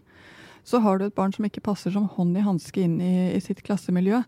Så 0.63 0.79
har 0.83 0.99
du 0.99 1.07
et 1.07 1.15
barn 1.15 1.33
som 1.35 1.45
ikke 1.45 1.63
passer 1.63 1.93
som 1.93 2.09
hånd 2.15 2.37
i 2.37 2.43
hanske 2.45 2.83
inn 2.85 2.99
i, 3.03 3.33
i, 3.35 3.39
sitt 3.43 3.61
klassemiljø, 3.65 4.21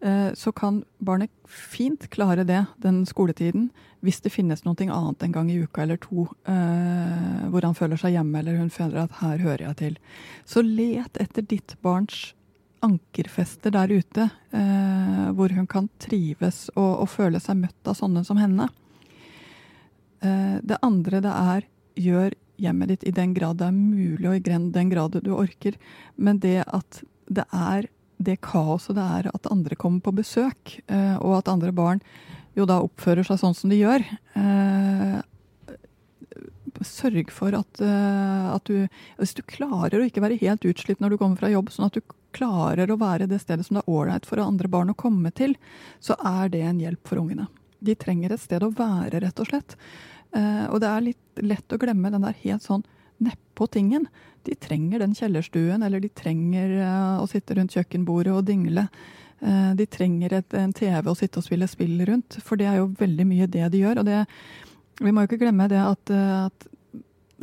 eh, 0.00 0.30
så 0.32 0.52
kan 0.56 0.82
barnet 0.98 1.32
fint 1.44 2.08
klare 2.14 2.46
det 2.48 2.62
den 2.82 3.02
skoletiden 3.08 3.68
hvis 4.04 4.22
det 4.24 4.32
finnes 4.32 4.64
noe 4.64 4.76
annet 4.84 5.22
en 5.24 5.34
gang 5.34 5.50
i 5.52 5.58
uka 5.64 5.84
eller 5.84 6.00
to 6.00 6.26
eh, 6.48 7.44
hvor 7.52 7.64
han 7.64 7.76
føler 7.76 8.00
seg 8.00 8.16
hjemme 8.16 8.40
eller 8.40 8.58
hun 8.60 8.72
føler 8.72 9.04
at 9.04 9.20
her 9.20 9.44
hører 9.44 9.66
jeg 9.68 9.80
til. 9.82 10.00
Så 10.48 10.64
let 10.64 11.20
etter 11.20 11.44
ditt 11.52 11.76
barns 11.84 12.32
ankerfester 12.84 13.72
der 13.74 13.92
ute, 13.92 14.28
eh, 14.54 15.26
hvor 15.36 15.52
hun 15.56 15.66
kan 15.70 15.88
trives 16.02 16.68
og, 16.74 16.90
og, 17.04 17.08
føle 17.12 17.40
seg 17.42 17.58
møtt 17.62 17.90
av 17.90 17.98
sånne 17.98 18.24
som 18.26 18.40
henne. 18.40 18.68
Eh, 20.20 20.60
det 20.62 20.80
andre 20.84 21.22
det 21.24 21.34
er 21.34 21.68
gjør 22.04 22.38
hjemmet 22.60 22.92
ditt 22.92 23.08
i 23.08 23.14
den 23.14 23.34
grad 23.34 23.58
det 23.58 23.68
er 23.70 23.74
mulig, 23.74 24.28
og 24.28 24.36
i 24.36 24.58
den 24.74 24.92
grad 24.92 25.18
du 25.24 25.32
orker. 25.34 25.76
Men 26.16 26.40
det 26.42 26.62
at 26.66 27.02
det 27.26 27.46
er 27.50 27.88
det 28.24 28.38
kaoset 28.44 28.96
det 28.96 29.04
er 29.18 29.28
at 29.32 29.50
andre 29.50 29.76
kommer 29.76 30.04
på 30.04 30.14
besøk, 30.14 30.78
eh, 30.86 31.16
og 31.18 31.40
at 31.40 31.50
andre 31.50 31.72
barn 31.74 32.02
jo 32.54 32.66
da 32.68 32.78
oppfører 32.84 33.26
seg 33.26 33.40
sånn 33.40 33.56
som 33.58 33.72
de 33.72 33.80
gjør. 33.80 34.04
Eh, 34.38 35.22
sørg 36.84 37.30
for 37.32 37.54
at, 37.56 37.80
eh, 37.80 38.46
at, 38.52 38.64
du 38.68 38.88
Hvis 39.16 39.34
du 39.34 39.42
klarer 39.42 40.00
å 40.00 40.06
ikke 40.06 40.20
være 40.20 40.40
helt 40.42 40.64
utslitt 40.68 41.00
når 41.00 41.14
du 41.14 41.18
kommer 41.18 41.40
fra 41.40 41.50
jobb, 41.50 41.70
sånn 41.72 41.86
at 41.86 41.96
du 41.96 42.02
klarer 42.34 42.90
å 42.90 42.98
være 43.00 43.28
det 43.30 43.40
stedet 43.42 43.66
som 43.66 43.78
det 43.78 43.84
er 43.84 43.92
ålreit 43.94 44.26
for 44.28 44.42
andre 44.42 44.70
barn 44.70 44.92
å 44.92 44.98
komme 44.98 45.32
til, 45.36 45.56
så 46.02 46.16
er 46.18 46.50
det 46.52 46.64
en 46.66 46.82
hjelp 46.82 47.08
for 47.08 47.22
ungene. 47.22 47.48
De 47.84 47.96
trenger 47.98 48.34
et 48.34 48.42
sted 48.42 48.64
å 48.64 48.72
være, 48.74 49.20
rett 49.24 49.40
og 49.42 49.50
slett. 49.50 49.76
Eh, 50.34 50.66
og 50.70 50.80
det 50.82 50.90
er 50.90 51.08
litt 51.10 51.42
lett 51.44 51.74
å 51.74 51.80
glemme 51.80 52.12
den 52.12 52.24
der 52.26 52.36
helt 52.42 52.64
sånn 52.64 52.84
nedpå-tingen. 53.22 54.08
De 54.44 54.56
trenger 54.58 55.04
den 55.04 55.14
kjellerstuen, 55.16 55.84
eller 55.86 56.02
de 56.02 56.10
trenger 56.10 56.78
eh, 56.80 57.22
å 57.22 57.28
sitte 57.30 57.56
rundt 57.58 57.76
kjøkkenbordet 57.76 58.34
og 58.34 58.44
dingle. 58.48 58.88
Eh, 59.40 59.70
de 59.78 59.86
trenger 59.90 60.40
et, 60.40 60.58
en 60.58 60.74
TV 60.74 61.10
å 61.10 61.16
sitte 61.18 61.40
og 61.40 61.46
spille 61.46 61.70
spill 61.70 62.00
rundt, 62.08 62.40
for 62.44 62.60
det 62.60 62.68
er 62.70 62.80
jo 62.80 62.92
veldig 62.98 63.28
mye 63.30 63.50
det 63.50 63.68
de 63.74 63.84
gjør. 63.84 64.02
Og 64.02 64.08
det, 64.08 64.24
vi 65.02 65.12
må 65.12 65.22
jo 65.22 65.30
ikke 65.30 65.42
glemme 65.44 65.70
det 65.70 65.82
at, 65.82 66.14
at 66.14 66.68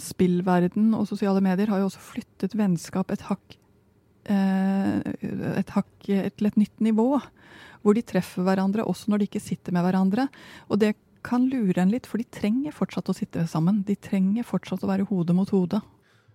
spillverden 0.02 0.94
og 0.98 1.08
sosiale 1.10 1.44
medier 1.44 1.72
har 1.72 1.82
jo 1.82 1.90
også 1.90 2.04
flyttet 2.12 2.56
vennskap 2.58 3.12
et 3.14 3.28
hakk 3.30 3.58
et 4.30 5.72
hakk 5.76 5.92
til 6.06 6.50
et 6.50 6.60
nytt 6.60 6.84
nivå. 6.84 7.08
Hvor 7.82 7.98
de 7.98 8.04
treffer 8.06 8.46
hverandre 8.46 8.86
også 8.86 9.10
når 9.10 9.24
de 9.24 9.30
ikke 9.30 9.42
sitter 9.42 9.74
med 9.74 9.88
hverandre. 9.88 10.28
Og 10.70 10.82
det 10.84 10.94
kan 11.26 11.48
lure 11.50 11.82
en 11.82 11.94
litt, 11.94 12.10
for 12.10 12.22
de 12.22 12.28
trenger 12.34 12.76
fortsatt 12.76 13.10
å 13.10 13.16
sitte 13.18 13.48
sammen. 13.50 13.82
De 13.88 13.98
trenger 13.98 14.46
fortsatt 14.48 14.86
å 14.86 14.92
være 14.92 15.08
hode 15.10 15.36
mot 15.38 15.50
hode. 15.54 15.82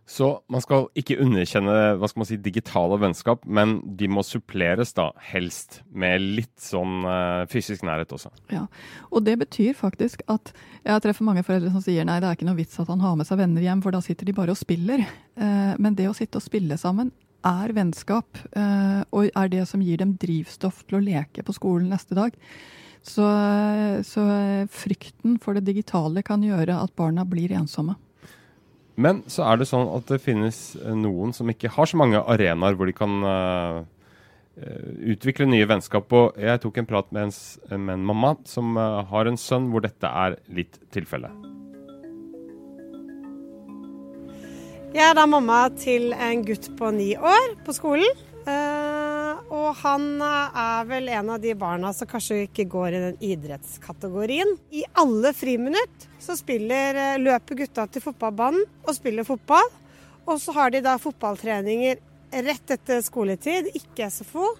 Så 0.06 0.28
man 0.46 0.62
skal 0.62 0.84
ikke 0.94 1.16
underkjenne 1.18 1.72
hva 1.98 2.06
skal 2.06 2.20
man 2.22 2.28
si, 2.28 2.36
digitale 2.38 2.94
vennskap, 3.02 3.42
men 3.42 3.80
de 3.98 4.06
må 4.06 4.22
suppleres 4.22 4.94
da 4.94 5.08
helst 5.32 5.80
med 5.90 6.22
litt 6.22 6.54
sånn 6.62 7.00
uh, 7.02 7.42
fysisk 7.50 7.82
nærhet 7.86 8.14
også. 8.14 8.30
Ja, 8.54 8.68
og 9.10 9.26
det 9.26 9.34
betyr 9.40 9.74
faktisk 9.74 10.22
at 10.30 10.52
jeg 10.86 11.02
treffer 11.02 11.26
mange 11.26 11.42
foreldre 11.46 11.74
som 11.74 11.82
sier 11.82 12.06
nei, 12.06 12.20
det 12.22 12.30
er 12.30 12.38
ikke 12.38 12.46
noe 12.46 12.60
vits 12.60 12.78
at 12.78 12.92
han 12.92 13.02
har 13.02 13.18
med 13.18 13.26
seg 13.26 13.42
venner 13.42 13.66
hjem, 13.66 13.82
for 13.82 13.98
da 13.98 14.04
sitter 14.04 14.30
de 14.30 14.36
bare 14.36 14.54
og 14.54 14.60
spiller. 14.62 15.02
Uh, 15.34 15.74
men 15.82 15.98
det 15.98 16.06
å 16.06 16.14
sitte 16.14 16.38
og 16.38 16.46
spille 16.46 16.78
sammen 16.78 17.10
er 17.46 17.74
vennskap, 17.76 18.40
eh, 18.56 19.02
og 19.14 19.30
er 19.30 19.52
det 19.52 19.66
som 19.70 19.82
gir 19.84 20.00
dem 20.02 20.16
drivstoff 20.20 20.82
til 20.86 20.98
å 20.98 21.04
leke 21.04 21.44
på 21.46 21.54
skolen 21.56 21.92
neste 21.92 22.18
dag. 22.18 22.34
Så, 23.06 23.26
så, 24.02 24.22
frykten 24.74 25.36
for 25.38 25.54
det 25.54 25.68
digitale 25.68 26.24
kan 26.26 26.42
gjøre 26.42 26.74
at 26.74 26.94
barna 26.98 27.22
blir 27.28 27.54
ensomme. 27.54 27.94
Men 28.98 29.20
så 29.30 29.44
er 29.46 29.60
det 29.60 29.68
sånn 29.70 29.86
at 29.94 30.08
det 30.10 30.18
finnes 30.24 30.58
noen 30.96 31.34
som 31.36 31.52
ikke 31.52 31.70
har 31.76 31.86
så 31.86 32.00
mange 32.00 32.18
arenaer 32.18 32.74
hvor 32.74 32.90
de 32.90 32.96
kan 32.96 33.14
uh, 33.22 33.84
utvikle 35.06 35.46
nye 35.46 35.68
vennskap. 35.70 36.10
Og 36.18 36.40
jeg 36.40 36.64
tok 36.64 36.80
en 36.82 36.88
prat 36.88 37.12
med 37.14 37.28
en, 37.28 37.36
med 37.76 37.98
en 38.00 38.08
mamma 38.10 38.34
som 38.48 38.74
uh, 38.74 39.04
har 39.12 39.30
en 39.30 39.38
sønn 39.38 39.70
hvor 39.70 39.86
dette 39.86 40.10
er 40.10 40.40
litt 40.50 40.80
tilfellet. 40.96 41.55
Jeg 44.96 45.10
er 45.10 45.16
da 45.18 45.26
mamma 45.28 45.66
til 45.76 46.14
en 46.16 46.40
gutt 46.40 46.70
på 46.78 46.88
ni 46.96 47.10
år 47.20 47.50
på 47.66 47.72
skolen. 47.76 48.20
Uh, 48.46 49.42
og 49.52 49.66
han 49.82 50.06
er 50.24 50.86
vel 50.88 51.10
en 51.12 51.32
av 51.34 51.42
de 51.42 51.50
barna 51.58 51.90
som 51.92 52.08
kanskje 52.08 52.46
ikke 52.46 52.64
går 52.72 52.94
i 52.94 53.00
den 53.02 53.18
idrettskategorien. 53.28 54.54
I 54.72 54.86
alle 54.96 55.34
friminutt 55.36 56.06
så 56.22 56.32
spiller, 56.38 56.96
eh, 56.96 57.18
løper 57.20 57.58
gutta 57.58 57.84
til 57.92 58.06
fotballbanen 58.06 58.64
og 58.86 58.96
spiller 58.96 59.26
fotball. 59.28 59.68
Og 60.24 60.40
så 60.40 60.54
har 60.56 60.72
de 60.72 60.80
da 60.86 60.94
fotballtreninger 61.02 62.00
rett 62.46 62.72
etter 62.72 63.02
skoletid, 63.04 63.68
ikke 63.76 64.08
SFO. 64.08 64.54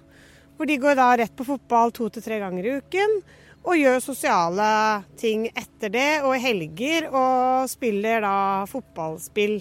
Hvor 0.53 0.69
de 0.69 0.77
går 0.83 0.99
da 0.99 1.07
rett 1.17 1.33
på 1.33 1.47
fotball 1.47 1.95
to 1.97 2.11
til 2.13 2.21
tre 2.27 2.37
ganger 2.43 2.67
i 2.67 2.75
uken. 2.77 3.17
Og 3.65 3.81
gjør 3.81 4.05
sosiale 4.05 4.69
ting 5.17 5.49
etter 5.49 5.89
det, 5.89 6.11
og 6.21 6.37
helger. 6.37 7.09
Og 7.09 7.65
spiller 7.73 8.21
da 8.21 8.37
fotballspill 8.69 9.57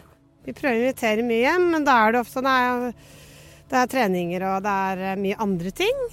vi 0.46 0.54
prøver 0.54 0.78
å 0.78 0.84
invitere 0.84 1.26
mye 1.26 1.42
hjem, 1.42 1.70
men 1.74 1.86
da 1.86 1.96
er 2.04 2.14
det 2.14 2.22
ofte 2.22 2.42
nei, 2.44 2.92
det 3.66 3.80
er 3.80 3.90
treninger 3.90 4.46
og 4.46 4.62
det 4.62 4.76
er 4.90 5.04
eh, 5.10 5.18
mye 5.18 5.38
andre 5.42 5.72
ting. 5.74 6.06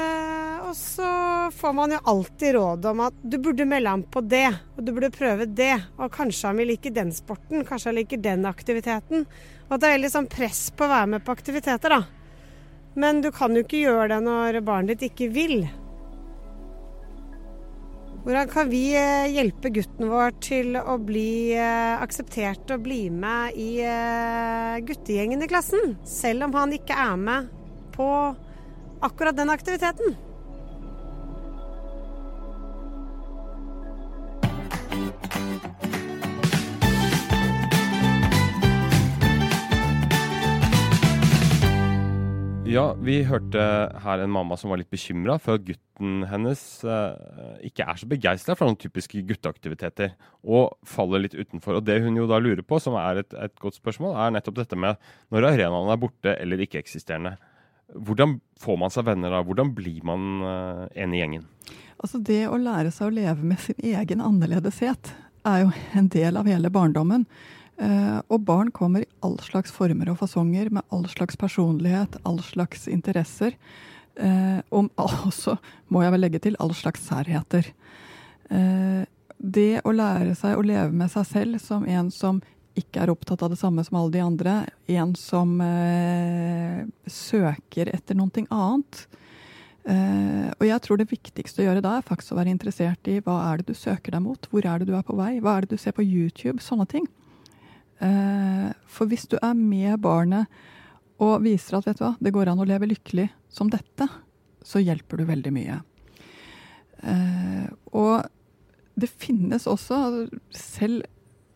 Eh, 0.00 0.56
og 0.66 0.74
så 0.76 1.10
får 1.54 1.74
man 1.74 1.94
jo 1.94 2.00
alltid 2.12 2.54
råd 2.56 2.88
om 2.90 3.02
at 3.06 3.22
du 3.22 3.38
burde 3.42 3.66
melde 3.68 3.94
ham 3.94 4.02
på 4.02 4.22
det, 4.26 4.48
og 4.76 4.84
du 4.86 4.92
burde 4.94 5.12
prøve 5.14 5.46
det. 5.46 5.74
Og 5.98 6.12
kanskje 6.14 6.50
han 6.50 6.60
vil 6.60 6.72
like 6.72 6.92
den 6.94 7.12
sporten, 7.14 7.64
kanskje 7.66 7.90
han 7.90 8.00
liker 8.00 8.22
den 8.22 8.46
aktiviteten. 8.50 9.26
Og 9.68 9.76
at 9.76 9.82
det 9.82 9.90
er 9.90 9.98
veldig 9.98 10.14
sånn 10.16 10.30
press 10.30 10.64
på 10.74 10.86
å 10.86 10.92
være 10.94 11.12
med 11.14 11.26
på 11.26 11.34
aktiviteter, 11.36 11.94
da. 11.94 12.02
Men 12.98 13.22
du 13.22 13.30
kan 13.34 13.54
jo 13.54 13.62
ikke 13.62 13.84
gjøre 13.84 14.08
det 14.16 14.20
når 14.26 14.60
barnet 14.66 14.98
ditt 14.98 15.12
ikke 15.12 15.30
vil. 15.34 15.60
Hvordan 18.20 18.50
kan 18.52 18.68
vi 18.68 18.82
eh, 18.92 19.30
hjelpe 19.32 19.70
gutten 19.72 20.10
vår 20.12 20.34
til 20.44 20.74
å 20.76 20.98
bli 21.00 21.56
eh, 21.56 22.02
akseptert 22.04 22.68
og 22.74 22.82
bli 22.84 23.06
med 23.08 23.56
i 23.56 23.70
eh, 23.80 24.76
guttegjengen 24.84 25.40
i 25.40 25.48
klassen, 25.48 25.94
selv 26.04 26.44
om 26.44 26.52
han 26.58 26.74
ikke 26.76 26.98
er 27.00 27.16
med 27.16 27.48
på 27.96 28.10
akkurat 29.00 29.38
den 29.38 29.52
aktiviteten? 29.54 30.18
Ja, 42.70 42.92
vi 43.02 43.16
hørte 43.26 43.62
her 43.98 44.20
en 44.22 44.30
mamma 44.30 44.54
som 44.58 44.70
var 44.70 44.78
litt 44.78 44.92
bekymra 44.92 45.40
for 45.42 45.58
at 45.58 45.64
gutten 45.66 46.20
hennes 46.30 46.60
eh, 46.86 47.64
ikke 47.66 47.82
er 47.82 47.98
så 47.98 48.06
begeistra 48.06 48.54
for 48.54 48.68
noen 48.70 48.78
typiske 48.78 49.24
gutteaktiviteter, 49.26 50.12
og 50.46 50.76
faller 50.86 51.24
litt 51.24 51.34
utenfor. 51.34 51.80
Og 51.80 51.88
Det 51.88 51.98
hun 52.04 52.20
jo 52.20 52.28
da 52.30 52.38
lurer 52.38 52.62
på, 52.62 52.78
som 52.78 52.94
er 53.00 53.24
et, 53.24 53.34
et 53.34 53.56
godt 53.58 53.80
spørsmål, 53.80 54.14
er 54.14 54.36
nettopp 54.36 54.60
dette 54.60 54.78
med 54.78 55.00
når 55.34 55.48
arenaen 55.50 55.90
er 55.90 55.98
borte 55.98 56.36
eller 56.36 56.62
ikke-eksisterende. 56.62 57.34
Hvordan 57.90 58.38
får 58.62 58.78
man 58.78 58.94
seg 58.94 59.08
venner 59.08 59.34
da? 59.34 59.42
Hvordan 59.42 59.74
blir 59.74 60.06
man 60.06 60.30
eh, 60.46 60.84
en 61.02 61.16
i 61.16 61.24
gjengen? 61.24 61.50
Altså 61.98 62.22
Det 62.22 62.44
å 62.46 62.60
lære 62.60 62.94
seg 62.94 63.10
å 63.10 63.16
leve 63.18 63.50
med 63.50 63.66
sin 63.66 63.82
egen 63.82 64.22
annerledeshet 64.22 65.10
er 65.42 65.64
jo 65.64 65.74
en 65.98 66.12
del 66.14 66.38
av 66.38 66.46
hele 66.46 66.70
barndommen. 66.70 67.26
Uh, 67.80 68.20
og 68.28 68.42
barn 68.44 68.68
kommer 68.76 69.06
i 69.06 69.08
all 69.24 69.38
slags 69.40 69.72
former 69.72 70.10
og 70.12 70.18
fasonger, 70.20 70.68
med 70.68 70.84
all 70.92 71.06
slags 71.08 71.38
personlighet, 71.40 72.18
all 72.28 72.40
slags 72.44 72.84
interesser. 72.92 73.56
Uh, 74.20 74.60
og 74.68 74.90
også, 75.30 75.56
må 75.88 76.04
jeg 76.04 76.12
vel 76.12 76.24
legge 76.26 76.42
til, 76.44 76.58
all 76.60 76.74
slags 76.76 77.06
særheter. 77.08 77.72
Uh, 78.52 79.08
det 79.40 79.80
å 79.88 79.94
lære 79.96 80.34
seg 80.36 80.58
å 80.58 80.64
leve 80.66 80.92
med 80.92 81.08
seg 81.12 81.24
selv 81.24 81.62
som 81.64 81.86
en 81.88 82.10
som 82.12 82.42
ikke 82.76 83.00
er 83.02 83.12
opptatt 83.12 83.40
av 83.42 83.54
det 83.54 83.58
samme 83.58 83.82
som 83.86 83.96
alle 83.98 84.12
de 84.14 84.20
andre, 84.22 84.52
en 84.92 85.14
som 85.18 85.56
søker 87.10 87.90
etter 87.90 88.16
noe 88.16 88.44
annet. 88.46 89.00
og 90.54 90.64
jeg 90.68 90.82
tror 90.84 91.00
det 91.00 91.08
viktigste 91.10 91.64
å 91.64 91.66
gjøre 91.66 91.82
da, 91.84 91.96
er 91.98 92.06
faktisk 92.06 92.32
å 92.32 92.38
være 92.38 92.52
interessert 92.54 93.10
i 93.10 93.18
hva 93.26 93.40
er 93.48 93.60
det 93.60 93.72
du 93.72 93.76
søker 93.76 94.14
deg 94.14 94.22
mot, 94.22 94.48
hvor 94.52 94.64
er 94.64 94.78
det 94.78 94.88
du 94.88 94.94
er 94.96 95.04
på 95.04 95.18
vei, 95.18 95.40
hva 95.42 95.56
er 95.56 95.66
det 95.66 95.74
du 95.74 95.82
ser 95.82 95.96
på 95.96 96.06
YouTube, 96.06 96.62
sånne 96.62 96.86
ting. 96.88 97.08
Eh, 98.00 98.68
for 98.88 99.10
hvis 99.10 99.26
du 99.28 99.36
er 99.40 99.54
med 99.56 100.00
barnet 100.00 100.48
og 101.20 101.42
viser 101.44 101.78
at 101.78 101.88
vet 101.88 102.00
du 102.00 102.06
hva, 102.06 102.14
det 102.16 102.32
går 102.32 102.50
an 102.50 102.62
å 102.62 102.68
leve 102.68 102.88
lykkelig 102.88 103.28
som 103.52 103.68
dette, 103.72 104.08
så 104.64 104.80
hjelper 104.80 105.20
du 105.20 105.28
veldig 105.28 105.52
mye. 105.52 105.80
Eh, 107.04 107.66
og 107.96 108.24
det 109.00 109.08
finnes 109.20 109.68
også, 109.68 110.28
selv 110.56 111.04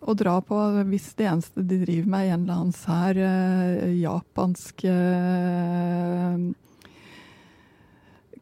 å 0.04 0.12
dra 0.16 0.36
på 0.44 0.58
hvis 0.90 1.14
det 1.16 1.28
eneste 1.30 1.64
de 1.64 1.80
driver 1.80 2.10
med, 2.12 2.26
er 2.26 2.34
en 2.34 2.44
eller 2.44 2.58
annen 2.58 2.76
sær 2.76 3.20
eh, 3.24 3.94
japansk 4.02 4.84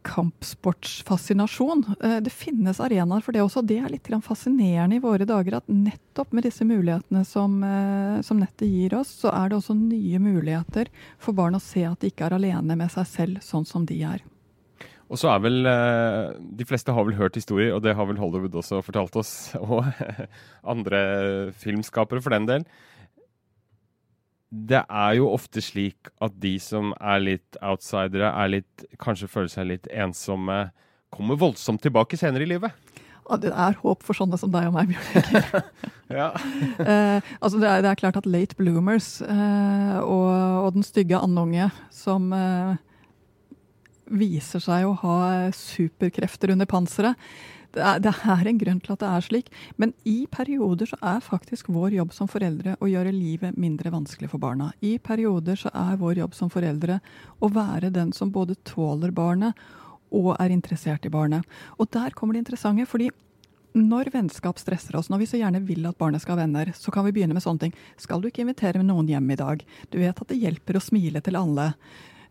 kampsportsfascinasjon. 0.03 1.85
Eh, 2.03 2.17
det 2.25 2.33
finnes 2.35 2.81
arenaer 2.81 3.23
for 3.25 3.35
det 3.35 3.43
også. 3.45 3.63
Det 3.67 3.79
er 3.81 3.93
litt 3.93 4.11
fascinerende 4.27 4.99
i 4.99 5.03
våre 5.03 5.27
dager 5.29 5.59
at 5.59 5.71
nettopp 5.71 6.33
med 6.33 6.47
disse 6.47 6.67
mulighetene 6.67 7.25
som, 7.29 7.63
eh, 7.65 8.21
som, 8.23 8.41
nettet 8.43 8.69
gir 8.69 8.95
oss, 8.99 9.13
så 9.23 9.33
er 9.33 9.49
det 9.49 9.59
også 9.59 9.77
nye 9.79 10.19
muligheter 10.19 10.91
for 11.19 11.33
barn 11.33 11.57
å 11.57 11.63
se 11.63 11.85
at 11.89 12.01
de 12.01 12.13
ikke 12.13 12.27
er 12.29 12.39
alene 12.39 12.77
med 12.77 12.91
seg 12.93 13.07
selv 13.09 13.43
sånn 13.43 13.67
som 13.69 13.87
de 13.87 14.03
er. 14.03 14.23
Og 15.13 15.21
så 15.21 15.29
er 15.29 15.43
vel 15.45 15.67
eh, 15.69 16.33
De 16.41 16.65
fleste 16.65 16.93
har 16.93 17.05
vel 17.05 17.19
hørt 17.19 17.37
historier, 17.37 17.75
og 17.75 17.83
det 17.85 17.95
har 17.99 18.09
vel 18.09 18.21
Hollywood 18.21 18.55
også 18.63 18.81
fortalt 18.85 19.17
oss, 19.21 19.53
og 19.61 19.85
andre 20.63 21.53
filmskapere 21.53 22.23
for 22.23 22.35
den 22.35 22.49
del 22.49 22.67
det 24.53 24.83
er 24.85 25.17
jo 25.17 25.31
ofte 25.33 25.63
slik 25.65 26.11
at 26.21 26.35
de 26.43 26.59
som 26.61 26.93
er 27.01 27.23
litt 27.25 27.59
outsidere, 27.65 28.29
er 28.37 28.51
litt, 28.59 28.85
kanskje 29.01 29.31
føler 29.33 29.49
seg 29.49 29.71
litt 29.71 29.89
ensomme, 29.89 30.67
kommer 31.13 31.41
voldsomt 31.41 31.81
tilbake 31.85 32.19
senere 32.21 32.45
i 32.45 32.51
livet. 32.53 32.77
Ja, 33.23 33.39
det 33.41 33.53
er 33.55 33.79
håp 33.81 34.03
for 34.05 34.19
sånne 34.19 34.37
som 34.41 34.53
deg 34.53 34.67
og 34.69 34.75
meg, 34.75 34.91
Bjørn 34.93 35.65
ja. 36.21 36.29
eh, 36.85 37.33
altså 37.39 37.61
det, 37.63 37.69
er, 37.69 37.85
det, 37.85 37.93
er, 37.93 38.01
klart 38.01 38.19
at 38.19 38.29
late 38.29 38.59
bloomers 38.59 39.21
eh, 39.25 39.99
og, 40.03 40.29
og, 40.67 40.69
den 40.75 40.85
stygge 40.85 41.21
andunge 41.21 41.71
som 41.95 42.29
eh, 42.37 42.75
viser 44.13 44.61
seg 44.61 44.89
å 44.89 44.97
ha 45.05 45.17
superkrefter 45.57 46.53
under 46.53 46.69
panseret, 46.69 47.17
det 47.75 48.13
er, 48.13 48.47
en 48.47 48.61
grunn 48.61 48.81
til 48.85 48.95
at 48.95 49.03
det 49.03 49.11
er 49.11 49.27
slik. 49.27 49.51
Men 49.81 49.95
i 50.09 50.27
perioder 50.31 50.91
så 50.91 50.99
er 51.01 51.25
faktisk 51.25 51.71
vår 51.73 51.97
jobb 51.99 52.15
som 52.17 52.31
foreldre 52.31 52.77
å 52.81 52.91
gjøre 52.91 53.15
livet 53.15 53.59
mindre 53.61 53.93
vanskelig 53.95 54.31
for 54.33 54.43
barna. 54.43 54.73
I 54.81 54.99
perioder 54.99 55.59
så 55.59 55.73
er 55.75 56.01
vår 56.01 56.23
jobb 56.23 56.37
som 56.37 56.53
foreldre 56.53 57.01
å 57.41 57.51
være 57.53 57.93
den 57.95 58.13
som 58.17 58.33
både 58.35 58.59
tåler 58.69 59.15
barnet 59.15 59.59
og 60.13 60.35
er 60.37 60.53
interessert 60.53 61.07
i 61.09 61.13
barnet. 61.13 61.47
Og 61.81 61.89
der 61.93 62.13
kommer 62.17 62.37
det 62.37 62.45
interessante, 62.45 62.87
fordi 62.89 63.09
når 63.73 64.11
vennskap 64.13 64.59
stresser 64.61 64.99
oss, 64.99 65.09
når 65.09 65.23
vi 65.23 65.29
så 65.31 65.41
gjerne 65.41 65.63
vil 65.65 65.87
at 65.89 65.97
barnet 65.97 66.21
skal 66.21 66.37
ha 66.37 66.43
venner, 66.43 66.75
så 66.77 66.93
kan 66.93 67.07
vi 67.07 67.15
begynne 67.17 67.37
med 67.37 67.45
sånne 67.45 67.67
ting. 67.67 67.77
Skal 68.01 68.21
du 68.21 68.29
ikke 68.29 68.45
invitere 68.45 68.81
med 68.81 68.91
noen 68.91 69.09
hjem 69.09 69.31
i 69.33 69.39
dag? 69.41 69.63
Du 69.89 69.97
vet 70.03 70.13
at 70.13 70.29
det 70.29 70.41
hjelper 70.43 70.77
å 70.77 70.85
smile 70.85 71.23
til 71.25 71.39
alle. 71.41 71.71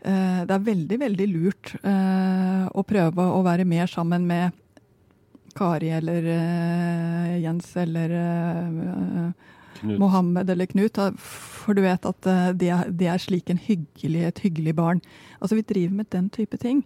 Eh, 0.02 0.42
det 0.46 0.54
er 0.54 0.68
veldig, 0.68 1.00
veldig 1.02 1.28
lurt 1.32 1.74
eh, 1.82 2.68
å 2.70 2.86
prøve 2.86 3.26
å 3.26 3.42
være 3.46 3.66
mer 3.70 3.90
sammen 3.90 4.28
med 4.30 4.58
Kari 5.58 5.92
eller 5.94 6.28
uh, 6.28 7.40
Jens 7.42 7.72
eller 7.78 8.14
uh, 8.16 9.32
Mohammed 10.00 10.50
eller 10.50 10.70
Knut. 10.72 11.00
For 11.22 11.78
du 11.78 11.84
vet 11.86 12.06
at 12.06 12.30
uh, 12.30 12.52
det, 12.58 12.70
er, 12.70 12.92
de, 12.92 13.08
er, 13.08 13.22
slik 13.22 13.50
en 13.50 13.62
hyggelig, 13.62 14.24
et 14.28 14.44
hyggelig 14.46 14.76
barn. 14.78 15.02
Altså 15.40 15.58
Vi 15.60 15.66
driver 15.68 16.02
med 16.02 16.12
den 16.14 16.30
type 16.30 16.58
ting. 16.62 16.84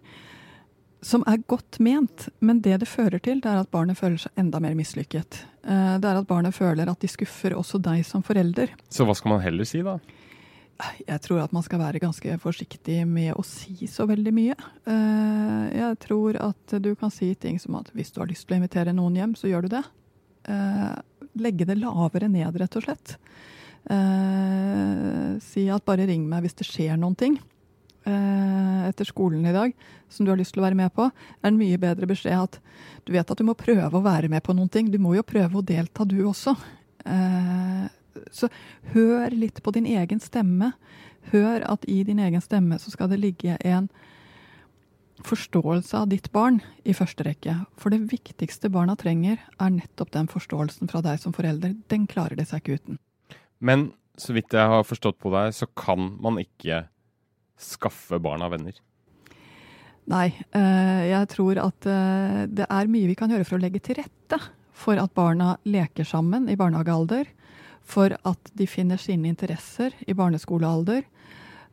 Som 1.04 1.22
er 1.28 1.44
godt 1.46 1.78
ment, 1.78 2.28
men 2.40 2.60
det 2.64 2.80
det 2.82 2.88
fører 2.88 3.20
til, 3.22 3.38
det 3.44 3.50
er 3.50 3.60
at 3.60 3.70
barnet 3.70 3.98
føler 3.98 4.16
seg 4.18 4.40
enda 4.40 4.58
mer 4.58 4.74
mislykket. 4.74 5.44
Det 5.62 6.08
er 6.08 6.18
at 6.18 6.26
barnet 6.26 6.56
føler 6.56 6.88
at 6.88 6.98
de 6.98 7.10
skuffer 7.10 7.54
også 7.54 7.78
deg 7.84 8.00
som 8.08 8.24
forelder. 8.26 8.72
Så 8.90 9.06
hva 9.06 9.14
skal 9.14 9.36
man 9.36 9.44
heller 9.44 9.68
si, 9.68 9.84
da? 9.86 10.00
Jeg 10.76 11.22
tror 11.24 11.40
at 11.40 11.54
man 11.56 11.64
skal 11.64 11.80
være 11.80 12.00
ganske 12.02 12.36
forsiktig 12.42 12.98
med 13.08 13.32
å 13.36 13.44
si 13.46 13.88
så 13.88 14.04
veldig 14.08 14.32
mye. 14.36 14.56
Eh, 14.84 15.62
jeg 15.72 15.98
tror 16.04 16.36
at 16.42 16.76
du 16.84 16.90
kan 16.98 17.12
si 17.12 17.30
ting 17.40 17.56
som 17.62 17.78
at 17.80 17.88
hvis 17.96 18.12
du 18.12 18.20
har 18.20 18.28
lyst 18.28 18.44
til 18.44 18.56
å 18.56 18.60
invitere 18.60 18.92
noen 18.96 19.16
hjem, 19.16 19.34
så 19.38 19.48
gjør 19.48 19.66
du 19.66 19.76
det. 19.78 19.82
Eh, 20.52 20.94
legge 21.40 21.68
det 21.68 21.78
lavere 21.80 22.28
ned, 22.28 22.60
rett 22.60 22.76
og 22.76 22.84
slett. 22.84 23.16
Eh, 23.88 25.36
si 25.44 25.66
at 25.72 25.86
bare 25.88 26.08
ring 26.10 26.28
meg 26.28 26.44
hvis 26.44 26.58
det 26.60 26.68
skjer 26.68 26.98
noen 27.00 27.18
ting 27.18 27.38
etter 28.06 29.02
skolen 29.02 29.42
i 29.50 29.52
dag 29.54 29.72
som 30.14 30.22
du 30.22 30.30
har 30.30 30.38
lyst 30.38 30.52
til 30.54 30.60
å 30.60 30.66
være 30.68 30.78
med 30.78 30.92
på, 30.94 31.08
er 31.10 31.48
en 31.48 31.56
mye 31.58 31.74
bedre 31.82 32.06
beskjed 32.06 32.38
at 32.38 32.60
du 33.02 33.10
vet 33.16 33.26
at 33.26 33.40
du 33.40 33.42
må 33.42 33.56
prøve 33.58 33.98
å 33.98 34.04
være 34.04 34.30
med 34.30 34.44
på 34.46 34.54
noen 34.54 34.70
ting. 34.70 34.92
Du 34.94 35.00
må 35.02 35.16
jo 35.16 35.24
prøve 35.26 35.58
å 35.58 35.64
delta, 35.66 36.06
du 36.06 36.20
også. 36.22 36.54
Så 38.34 38.50
hør 38.94 39.32
litt 39.34 39.62
på 39.62 39.72
din 39.76 39.86
egen 39.86 40.22
stemme. 40.22 40.72
Hør 41.32 41.64
at 41.66 41.86
i 41.90 42.02
din 42.06 42.20
egen 42.22 42.44
stemme 42.44 42.78
så 42.82 42.92
skal 42.92 43.10
det 43.12 43.22
ligge 43.22 43.56
en 43.66 43.88
forståelse 45.26 45.96
av 45.96 46.10
ditt 46.10 46.28
barn 46.34 46.60
i 46.84 46.94
første 46.96 47.24
rekke. 47.26 47.54
For 47.80 47.94
det 47.94 48.04
viktigste 48.12 48.70
barna 48.72 48.96
trenger, 49.00 49.40
er 49.58 49.72
nettopp 49.72 50.12
den 50.14 50.28
forståelsen 50.30 50.90
fra 50.92 51.02
deg 51.04 51.22
som 51.22 51.34
forelder. 51.36 51.74
Den 51.90 52.04
klarer 52.10 52.36
de 52.38 52.44
seg 52.46 52.62
ikke 52.62 52.80
uten. 52.80 53.00
Men 53.58 53.90
så 54.20 54.36
vidt 54.36 54.54
jeg 54.54 54.68
har 54.68 54.84
forstått 54.86 55.18
på 55.20 55.32
deg, 55.32 55.54
så 55.56 55.68
kan 55.76 56.14
man 56.22 56.40
ikke 56.40 56.84
skaffe 57.60 58.20
barna 58.22 58.50
venner? 58.52 58.76
Nei, 60.06 60.28
eh, 60.54 61.02
jeg 61.10 61.28
tror 61.32 61.58
at 61.64 61.88
eh, 61.90 62.44
det 62.46 62.68
er 62.68 62.92
mye 62.92 63.08
vi 63.10 63.16
kan 63.18 63.32
gjøre 63.32 63.46
for 63.48 63.58
å 63.58 63.64
legge 63.64 63.82
til 63.82 63.98
rette 63.98 64.38
for 64.76 65.00
at 65.00 65.14
barna 65.16 65.56
leker 65.66 66.06
sammen 66.06 66.50
i 66.52 66.56
barnehagealder 66.58 67.26
for 67.86 68.16
at 68.26 68.50
de 68.58 68.66
finner 68.66 68.98
sine 69.00 69.30
interesser 69.30 69.94
i 70.06 70.14
barneskolealder. 70.14 71.04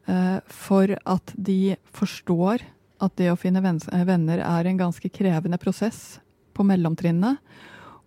Eh, 0.06 0.40
for 0.48 0.94
at 1.06 1.34
de 1.36 1.76
forstår 1.96 2.64
at 3.04 3.16
det 3.20 3.32
å 3.32 3.40
finne 3.40 3.64
eh, 3.64 4.06
venner 4.08 4.44
er 4.46 4.70
en 4.70 4.82
ganske 4.82 5.10
krevende 5.10 5.58
prosess 5.58 6.20
på 6.54 6.66
mellomtrinnet. 6.68 7.42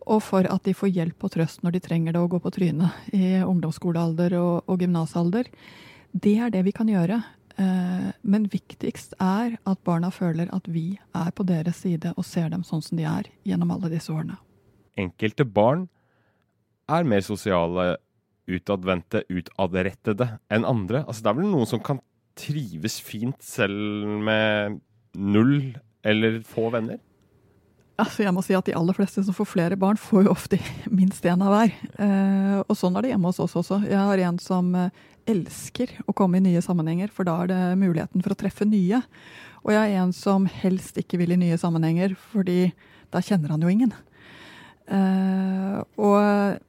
Og 0.06 0.22
for 0.22 0.46
at 0.46 0.62
de 0.68 0.74
får 0.76 0.92
hjelp 0.94 1.24
og 1.26 1.32
trøst 1.34 1.64
når 1.66 1.76
de 1.76 1.82
trenger 1.82 2.14
det 2.14 2.22
å 2.22 2.30
gå 2.30 2.38
på 2.38 2.52
trynet 2.54 3.10
i 3.16 3.40
ungdomsskolealder 3.42 4.36
og, 4.38 4.68
og 4.70 4.84
gymnasalder. 4.84 5.50
Det 6.14 6.36
er 6.38 6.52
det 6.54 6.62
vi 6.68 6.74
kan 6.76 6.90
gjøre. 6.90 7.18
Eh, 7.58 8.10
men 8.22 8.46
viktigst 8.52 9.16
er 9.18 9.56
at 9.66 9.82
barna 9.88 10.12
føler 10.14 10.52
at 10.54 10.68
vi 10.70 10.92
er 11.16 11.34
på 11.34 11.46
deres 11.48 11.82
side 11.82 12.14
og 12.14 12.28
ser 12.28 12.52
dem 12.54 12.62
sånn 12.68 12.84
som 12.84 13.00
de 13.00 13.08
er 13.08 13.32
gjennom 13.48 13.74
alle 13.74 13.90
disse 13.96 14.14
årene. 14.14 14.38
Enkelte 14.96 15.44
barn 15.44 15.88
er 16.88 17.08
mer 17.08 17.24
sosiale, 17.26 17.96
utadvendte, 18.46 19.24
utadrettede 19.26 20.36
enn 20.54 20.66
andre. 20.68 21.02
Altså, 21.06 21.24
det 21.24 21.32
er 21.32 21.38
vel 21.40 21.50
noen 21.50 21.66
som 21.66 21.82
kan 21.82 21.98
trives 22.36 23.00
fint 23.02 23.40
selv 23.42 24.06
med 24.26 24.78
null 25.16 25.74
eller 26.06 26.40
få 26.46 26.68
venner? 26.74 27.00
Altså 27.96 28.26
jeg 28.26 28.34
må 28.36 28.42
si 28.44 28.52
at 28.56 28.66
De 28.68 28.74
aller 28.76 28.96
fleste 28.96 29.22
som 29.24 29.34
får 29.34 29.48
flere 29.48 29.78
barn, 29.80 29.96
får 29.96 30.26
jo 30.26 30.34
ofte 30.34 30.60
minst 30.98 31.24
én 31.24 31.42
av 31.42 31.52
hver. 31.54 31.72
Eh, 31.96 32.58
og 32.60 32.76
sånn 32.76 32.96
er 32.98 33.06
det 33.06 33.14
hjemme 33.14 33.32
hos 33.32 33.40
oss 33.42 33.56
også. 33.56 33.80
Jeg 33.88 33.96
har 33.96 34.24
en 34.28 34.40
som 34.42 34.68
eh, 34.76 35.04
elsker 35.32 35.94
å 36.04 36.14
komme 36.16 36.38
i 36.38 36.44
nye 36.44 36.62
sammenhenger, 36.62 37.10
for 37.12 37.26
da 37.26 37.38
er 37.42 37.52
det 37.52 37.62
muligheten 37.80 38.24
for 38.24 38.36
å 38.36 38.38
treffe 38.38 38.68
nye. 38.68 39.00
Og 39.64 39.72
jeg 39.72 39.80
har 39.80 40.04
en 40.04 40.12
som 40.14 40.44
helst 40.60 41.00
ikke 41.00 41.18
vil 41.22 41.32
i 41.34 41.40
nye 41.40 41.56
sammenhenger, 41.58 42.14
fordi 42.34 42.68
da 43.14 43.24
kjenner 43.24 43.54
han 43.54 43.64
jo 43.64 43.72
ingen. 43.72 43.96
Eh, 44.92 45.80
og 45.96 46.60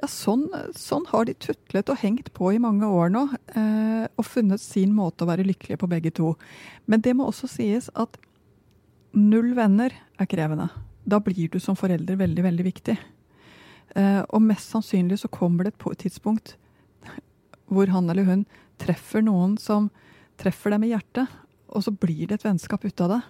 ja, 0.00 0.08
sånn, 0.08 0.46
sånn, 0.76 1.04
har 1.10 1.26
de 1.28 1.34
tutlet 1.36 1.90
og 1.92 2.00
hengt 2.00 2.30
på 2.36 2.54
i 2.54 2.60
mange 2.62 2.88
år 2.88 3.12
nå, 3.12 3.26
eh, 3.52 4.06
og 4.16 4.26
funnet 4.26 4.62
sin 4.62 4.94
måte 4.96 5.26
å 5.26 5.28
være 5.28 5.44
lykkelige 5.44 5.80
på 5.82 5.90
begge 5.90 6.12
to. 6.16 6.34
Men 6.88 7.04
det 7.04 7.12
må 7.16 7.26
også 7.28 7.50
sies 7.50 7.90
at 7.92 8.16
null 9.12 9.52
venner 9.58 9.92
er 10.20 10.30
krevende. 10.30 10.70
Da 11.04 11.20
blir 11.20 11.50
du 11.52 11.58
som 11.60 11.76
forelder 11.76 12.16
veldig, 12.20 12.46
veldig 12.46 12.66
viktig. 12.66 12.96
Eh, 13.98 14.22
og 14.22 14.44
mest 14.46 14.72
sannsynlig 14.72 15.20
så 15.20 15.30
kommer 15.32 15.66
det 15.66 15.74
et 15.76 16.02
tidspunkt 16.06 16.56
hvor 17.70 17.90
han 17.90 18.10
eller 18.10 18.26
hun 18.26 18.46
treffer 18.82 19.22
noen 19.22 19.56
som 19.60 19.90
treffer 20.40 20.72
dem 20.74 20.86
i 20.86 20.90
hjertet, 20.90 21.28
og 21.70 21.84
så 21.84 21.92
blir 21.94 22.26
det 22.26 22.40
et 22.40 22.46
vennskap 22.48 22.82
ut 22.82 23.02
av 23.04 23.12
det. 23.12 23.20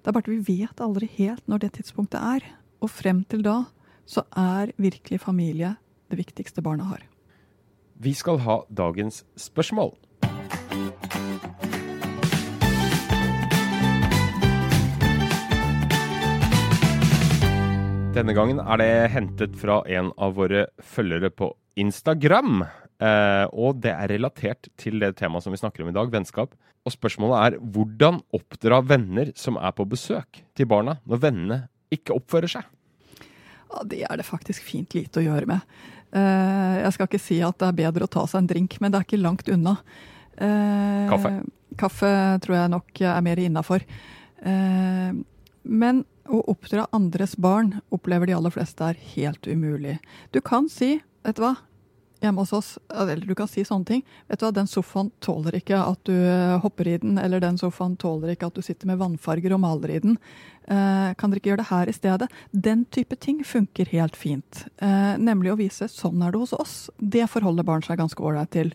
Det 0.00 0.08
er 0.08 0.14
bare 0.14 0.24
at 0.24 0.32
vi 0.32 0.60
vet 0.62 0.80
aldri 0.80 1.08
helt 1.18 1.44
når 1.50 1.64
det 1.64 1.72
tidspunktet 1.76 2.20
er. 2.20 2.46
Og 2.80 2.88
frem 2.88 3.24
til 3.28 3.42
da 3.44 3.64
så 4.08 4.24
er 4.38 4.72
virkelig 4.80 5.20
familie 5.26 5.74
det 6.10 6.18
viktigste 6.20 6.62
barna 6.62 6.90
har. 6.90 7.02
Vi 8.00 8.14
skal 8.16 8.40
ha 8.44 8.62
dagens 8.68 9.22
spørsmål. 9.38 9.94
Denne 18.10 18.34
gangen 18.34 18.58
er 18.58 18.80
det 18.80 18.94
hentet 19.14 19.54
fra 19.56 19.78
en 19.86 20.10
av 20.18 20.34
våre 20.36 20.66
følgere 20.82 21.30
på 21.30 21.52
Instagram. 21.78 22.64
Eh, 23.00 23.46
og 23.54 23.78
det 23.84 23.92
er 23.94 24.10
relatert 24.10 24.68
til 24.80 24.98
det 25.00 25.14
temaet 25.20 25.46
som 25.46 25.54
vi 25.54 25.60
snakker 25.60 25.84
om 25.84 25.92
i 25.92 25.94
dag, 25.96 26.10
vennskap. 26.12 26.56
Og 26.84 26.92
spørsmålet 26.92 27.38
er 27.38 27.62
hvordan 27.62 28.18
oppdra 28.36 28.80
venner 28.84 29.30
som 29.38 29.56
er 29.60 29.72
på 29.76 29.86
besøk 29.88 30.42
til 30.58 30.68
barna, 30.68 30.98
når 31.06 31.22
vennene 31.22 31.60
ikke 31.94 32.16
oppfører 32.16 32.50
seg? 32.58 32.68
Ja, 33.70 33.84
Det 33.86 34.02
er 34.02 34.16
det 34.18 34.26
faktisk 34.26 34.66
fint 34.66 34.94
lite 34.98 35.22
å 35.22 35.24
gjøre 35.24 35.46
med. 35.46 35.60
Eh, 36.10 36.76
jeg 36.82 36.94
skal 36.96 37.08
ikke 37.08 37.22
si 37.22 37.40
at 37.44 37.58
det 37.60 37.68
er 37.68 37.80
bedre 37.84 38.06
å 38.06 38.10
ta 38.10 38.26
seg 38.26 38.42
en 38.42 38.50
drink, 38.50 38.78
men 38.82 38.92
det 38.92 39.00
er 39.00 39.06
ikke 39.06 39.22
langt 39.22 39.50
unna. 39.52 39.76
Eh, 40.36 41.06
kaffe? 41.10 41.34
Kaffe 41.80 42.12
tror 42.44 42.56
jeg 42.56 42.72
nok 42.72 43.02
er 43.12 43.20
mer 43.24 43.42
innafor. 43.42 43.84
Eh, 44.42 45.10
men 45.62 46.04
å 46.30 46.42
oppdra 46.50 46.86
andres 46.96 47.36
barn 47.40 47.76
opplever 47.94 48.30
de 48.30 48.36
aller 48.36 48.54
fleste 48.54 48.86
er 48.86 49.00
helt 49.14 49.46
umulig. 49.50 49.98
Du 50.34 50.40
kan 50.44 50.68
si, 50.72 50.96
vet 51.26 51.38
du 51.38 51.44
hva, 51.44 51.56
hjemme 52.20 52.42
hos 52.42 52.52
oss, 52.52 52.70
eller 52.92 53.24
du 53.26 53.34
kan 53.38 53.48
si 53.48 53.64
sånne 53.66 53.88
ting. 53.88 54.02
Vet 54.28 54.40
du 54.40 54.46
hva, 54.46 54.52
den 54.54 54.68
sofaen 54.70 55.10
tåler 55.24 55.56
ikke 55.60 55.78
at 55.80 56.00
du 56.08 56.14
eh, 56.14 56.56
hopper 56.62 56.88
i 56.88 56.96
den, 57.02 57.18
eller 57.20 57.42
den 57.42 57.58
sofaen 57.60 57.96
tåler 58.00 58.34
ikke 58.34 58.50
at 58.50 58.58
du 58.58 58.64
sitter 58.64 58.90
med 58.90 59.00
vannfarger 59.00 59.54
og 59.56 59.62
maler 59.64 59.94
i 59.96 60.00
den. 60.04 60.18
Eh, 60.70 61.12
kan 61.18 61.32
dere 61.32 61.42
ikke 61.42 61.52
gjøre 61.52 61.62
det 61.62 61.70
her 61.70 61.90
i 61.90 61.96
stedet? 61.96 62.28
Den 62.52 62.84
type 62.92 63.16
ting 63.20 63.40
funker 63.46 63.92
helt 63.94 64.18
fint. 64.18 64.66
Eh, 64.82 65.14
nemlig 65.20 65.54
å 65.54 65.60
vise 65.60 65.88
sånn 65.90 66.20
er 66.24 66.34
det 66.34 66.42
hos 66.42 66.56
oss. 66.56 66.76
Det 66.98 67.26
forholder 67.30 67.66
barn 67.66 67.86
seg 67.86 68.02
ganske 68.02 68.22
ålreit 68.22 68.52
til. 68.54 68.74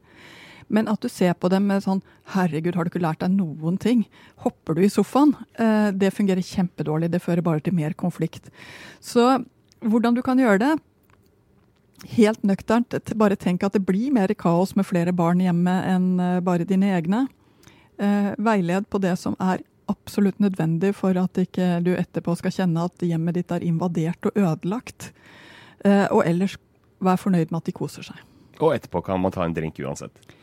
Men 0.68 0.90
at 0.90 1.04
du 1.04 1.10
ser 1.12 1.36
på 1.38 1.50
dem 1.54 1.68
med 1.70 1.84
sånn 1.86 2.02
'herregud, 2.34 2.76
har 2.76 2.86
du 2.86 2.90
ikke 2.90 3.04
lært 3.04 3.22
deg 3.22 3.32
noen 3.32 3.78
ting'? 3.78 4.06
Hopper 4.42 4.74
du 4.74 4.82
i 4.82 4.90
sofaen? 4.90 5.36
Eh, 5.60 5.92
det 5.92 6.14
fungerer 6.14 6.42
kjempedårlig. 6.42 7.12
Det 7.12 7.22
fører 7.22 7.44
bare 7.44 7.62
til 7.62 7.74
mer 7.74 7.94
konflikt. 7.94 8.50
Så 9.00 9.46
hvordan 9.82 10.16
du 10.16 10.22
kan 10.22 10.38
gjøre 10.38 10.60
det? 10.60 10.74
Helt 12.06 12.44
nøkternt, 12.46 12.94
bare 13.18 13.38
tenk 13.40 13.64
at 13.66 13.74
det 13.74 13.86
blir 13.86 14.14
mer 14.14 14.32
kaos 14.38 14.76
med 14.78 14.86
flere 14.86 15.14
barn 15.16 15.42
hjemme 15.42 15.74
enn 15.90 16.12
eh, 16.22 16.42
bare 16.46 16.68
dine 16.68 16.92
egne. 16.94 17.26
Eh, 17.98 18.34
veiled 18.38 18.90
på 18.92 19.02
det 19.02 19.16
som 19.22 19.38
er 19.42 19.64
absolutt 19.90 20.40
nødvendig 20.42 20.94
for 20.98 21.18
at 21.18 21.38
ikke 21.38 21.80
du 21.86 21.94
etterpå 21.96 22.36
skal 22.38 22.54
kjenne 22.54 22.88
at 22.90 23.06
hjemmet 23.06 23.38
ditt 23.38 23.54
er 23.54 23.66
invadert 23.66 24.26
og 24.26 24.34
ødelagt. 24.34 25.12
Og 25.86 26.24
ellers 26.26 26.56
vær 27.06 27.22
fornøyd 27.22 27.54
med 27.54 27.60
at 27.60 27.70
de 27.70 27.76
koser 27.78 28.08
seg. 28.08 28.18
Og 28.58 28.74
etterpå 28.74 29.06
kan 29.06 29.22
man 29.22 29.36
ta 29.36 29.46
en 29.46 29.54
drink 29.54 29.78
uansett. 29.86 30.34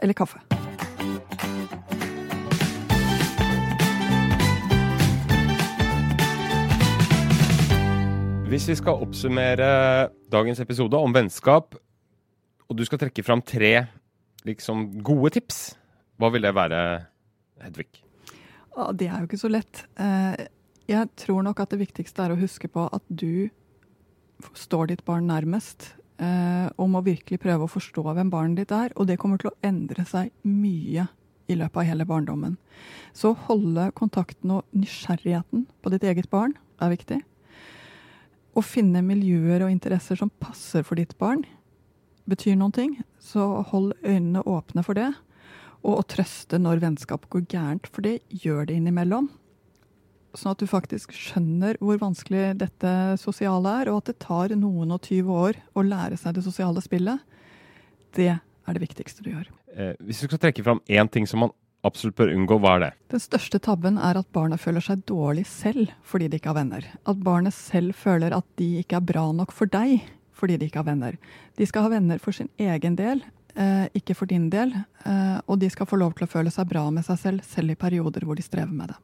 Eller 0.00 0.16
kaffe. 0.16 0.40
Hvis 8.46 8.68
vi 8.70 8.76
skal 8.78 9.00
oppsummere 9.02 9.68
dagens 10.30 10.60
episode 10.62 10.94
om 11.02 11.10
vennskap, 11.10 11.74
og 12.70 12.76
du 12.78 12.84
skal 12.86 13.00
trekke 13.02 13.24
fram 13.26 13.42
tre 13.42 13.72
liksom, 14.46 14.84
gode 15.02 15.32
tips, 15.34 15.74
hva 16.14 16.30
vil 16.30 16.46
det 16.46 16.52
være, 16.54 16.78
Hedvig? 17.64 17.88
Det 18.94 19.10
er 19.10 19.18
jo 19.18 19.26
ikke 19.26 19.40
så 19.42 19.50
lett. 19.50 19.82
Eh, 19.98 20.46
jeg 20.86 21.10
tror 21.18 21.42
nok 21.42 21.64
at 21.64 21.74
det 21.74 21.80
viktigste 21.82 22.22
er 22.22 22.36
å 22.36 22.38
huske 22.38 22.70
på 22.70 22.86
at 22.86 23.02
du 23.10 23.48
står 24.54 24.92
ditt 24.94 25.06
barn 25.08 25.26
nærmest 25.26 25.94
Og 26.16 26.86
må 26.88 27.02
virkelig 27.04 27.40
prøve 27.42 27.66
å 27.66 27.68
forstå 27.68 28.04
hvem 28.06 28.30
barnet 28.32 28.62
ditt 28.62 28.70
er. 28.72 28.94
Og 28.96 29.10
det 29.10 29.18
kommer 29.20 29.42
til 29.42 29.50
å 29.50 29.56
endre 29.66 30.06
seg 30.08 30.30
mye 30.48 31.10
i 31.50 31.56
løpet 31.58 31.82
av 31.82 31.88
hele 31.90 32.06
barndommen. 32.08 32.54
Så 33.12 33.34
holde 33.48 33.90
kontakten 33.98 34.54
og 34.54 34.64
nysgjerrigheten 34.72 35.66
på 35.82 35.92
ditt 35.92 36.06
eget 36.08 36.30
barn 36.32 36.54
er 36.80 36.94
viktig. 36.94 37.20
Å 38.56 38.64
finne 38.64 39.04
miljøer 39.04 39.66
og 39.66 39.72
interesser 39.72 40.16
som 40.16 40.32
passer 40.40 40.84
for 40.86 40.96
ditt 40.96 41.12
barn, 41.20 41.44
betyr 42.26 42.56
noen 42.56 42.74
ting. 42.74 42.94
Så 43.20 43.44
hold 43.70 43.92
øynene 44.02 44.44
åpne 44.48 44.84
for 44.86 44.96
det. 44.96 45.10
Og 45.86 46.00
å 46.00 46.06
trøste 46.08 46.58
når 46.58 46.80
vennskap 46.82 47.28
går 47.30 47.44
gærent, 47.52 47.90
for 47.92 48.06
det 48.06 48.22
gjør 48.32 48.66
det 48.66 48.80
innimellom 48.80 49.28
sånn 50.36 50.54
at 50.54 50.62
du 50.62 50.68
faktisk 50.68 51.14
skjønner 51.16 51.78
hvor 51.80 51.98
vanskelig 52.00 52.56
dette 52.60 52.92
sosiale 53.20 53.72
er, 53.82 53.90
og 53.90 54.02
at 54.02 54.10
det 54.12 54.18
tar 54.22 54.54
noen 54.58 54.94
og 54.94 55.02
tyve 55.06 55.32
år 55.32 55.60
å 55.76 55.84
lære 55.86 56.18
seg 56.20 56.36
det 56.36 56.44
sosiale 56.46 56.82
spillet, 56.84 57.22
det 58.16 58.32
er 58.36 58.76
det 58.76 58.82
viktigste 58.82 59.24
du 59.24 59.32
gjør. 59.32 59.48
Eh, 59.76 59.94
hvis 60.04 60.22
du 60.22 60.28
skal 60.28 60.42
trekke 60.46 60.64
fram 60.66 60.82
én 60.88 61.10
ting 61.12 61.28
som 61.28 61.44
man 61.44 61.54
absolutt 61.86 62.18
bør 62.18 62.32
unngå, 62.34 62.58
hva 62.62 62.76
er 62.76 62.82
det? 62.82 62.90
Den 63.14 63.22
største 63.22 63.60
tabben 63.62 63.96
er 64.02 64.18
at 64.18 64.28
barna 64.34 64.58
føler 64.60 64.84
seg 64.84 65.04
dårlig 65.08 65.46
selv 65.48 65.94
fordi 66.06 66.28
de 66.32 66.40
ikke 66.40 66.52
har 66.52 66.58
venner. 66.58 66.86
At 67.06 67.22
barnet 67.24 67.56
selv 67.56 67.96
føler 67.98 68.34
at 68.36 68.46
de 68.60 68.82
ikke 68.82 68.98
er 68.98 69.08
bra 69.08 69.28
nok 69.32 69.54
for 69.54 69.70
deg 69.70 70.04
fordi 70.36 70.58
de 70.60 70.68
ikke 70.68 70.82
har 70.82 70.90
venner. 70.90 71.16
De 71.56 71.66
skal 71.68 71.86
ha 71.86 71.92
venner 71.94 72.20
for 72.20 72.36
sin 72.36 72.50
egen 72.60 72.96
del, 72.98 73.22
eh, 73.56 73.86
ikke 73.96 74.14
for 74.14 74.28
din 74.28 74.50
del. 74.52 74.74
Eh, 75.06 75.38
og 75.48 75.60
de 75.62 75.70
skal 75.72 75.88
få 75.88 75.96
lov 75.96 76.12
til 76.14 76.26
å 76.26 76.30
føle 76.30 76.52
seg 76.52 76.68
bra 76.68 76.90
med 76.90 77.06
seg 77.06 77.18
selv, 77.22 77.46
selv 77.46 77.72
i 77.72 77.78
perioder 77.80 78.26
hvor 78.26 78.36
de 78.36 78.44
strever 78.44 78.72
med 78.72 78.92
det. 78.92 78.98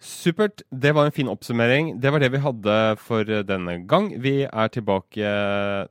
Supert. 0.00 0.62
Det 0.70 0.94
var 0.94 1.06
en 1.06 1.12
fin 1.12 1.28
oppsummering. 1.28 2.00
Det 2.00 2.12
var 2.12 2.20
det 2.20 2.32
vi 2.32 2.40
hadde 2.40 2.96
for 3.00 3.24
denne 3.24 3.78
gang. 3.88 4.10
Vi 4.20 4.44
er 4.44 4.68
tilbake 4.68 5.30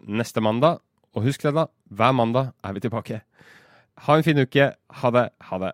neste 0.01 0.41
mandag. 0.41 0.79
Og 1.15 1.23
husk 1.23 1.41
det, 1.41 1.55
da. 1.55 1.67
Hver 1.89 2.13
mandag 2.13 2.53
er 2.63 2.73
vi 2.73 2.83
tilbake. 2.83 3.21
Ha 4.05 4.17
en 4.17 4.23
fin 4.23 4.37
uke. 4.37 4.73
Ha 5.01 5.11
det, 5.11 5.29
ha 5.49 5.57
det 5.57 5.73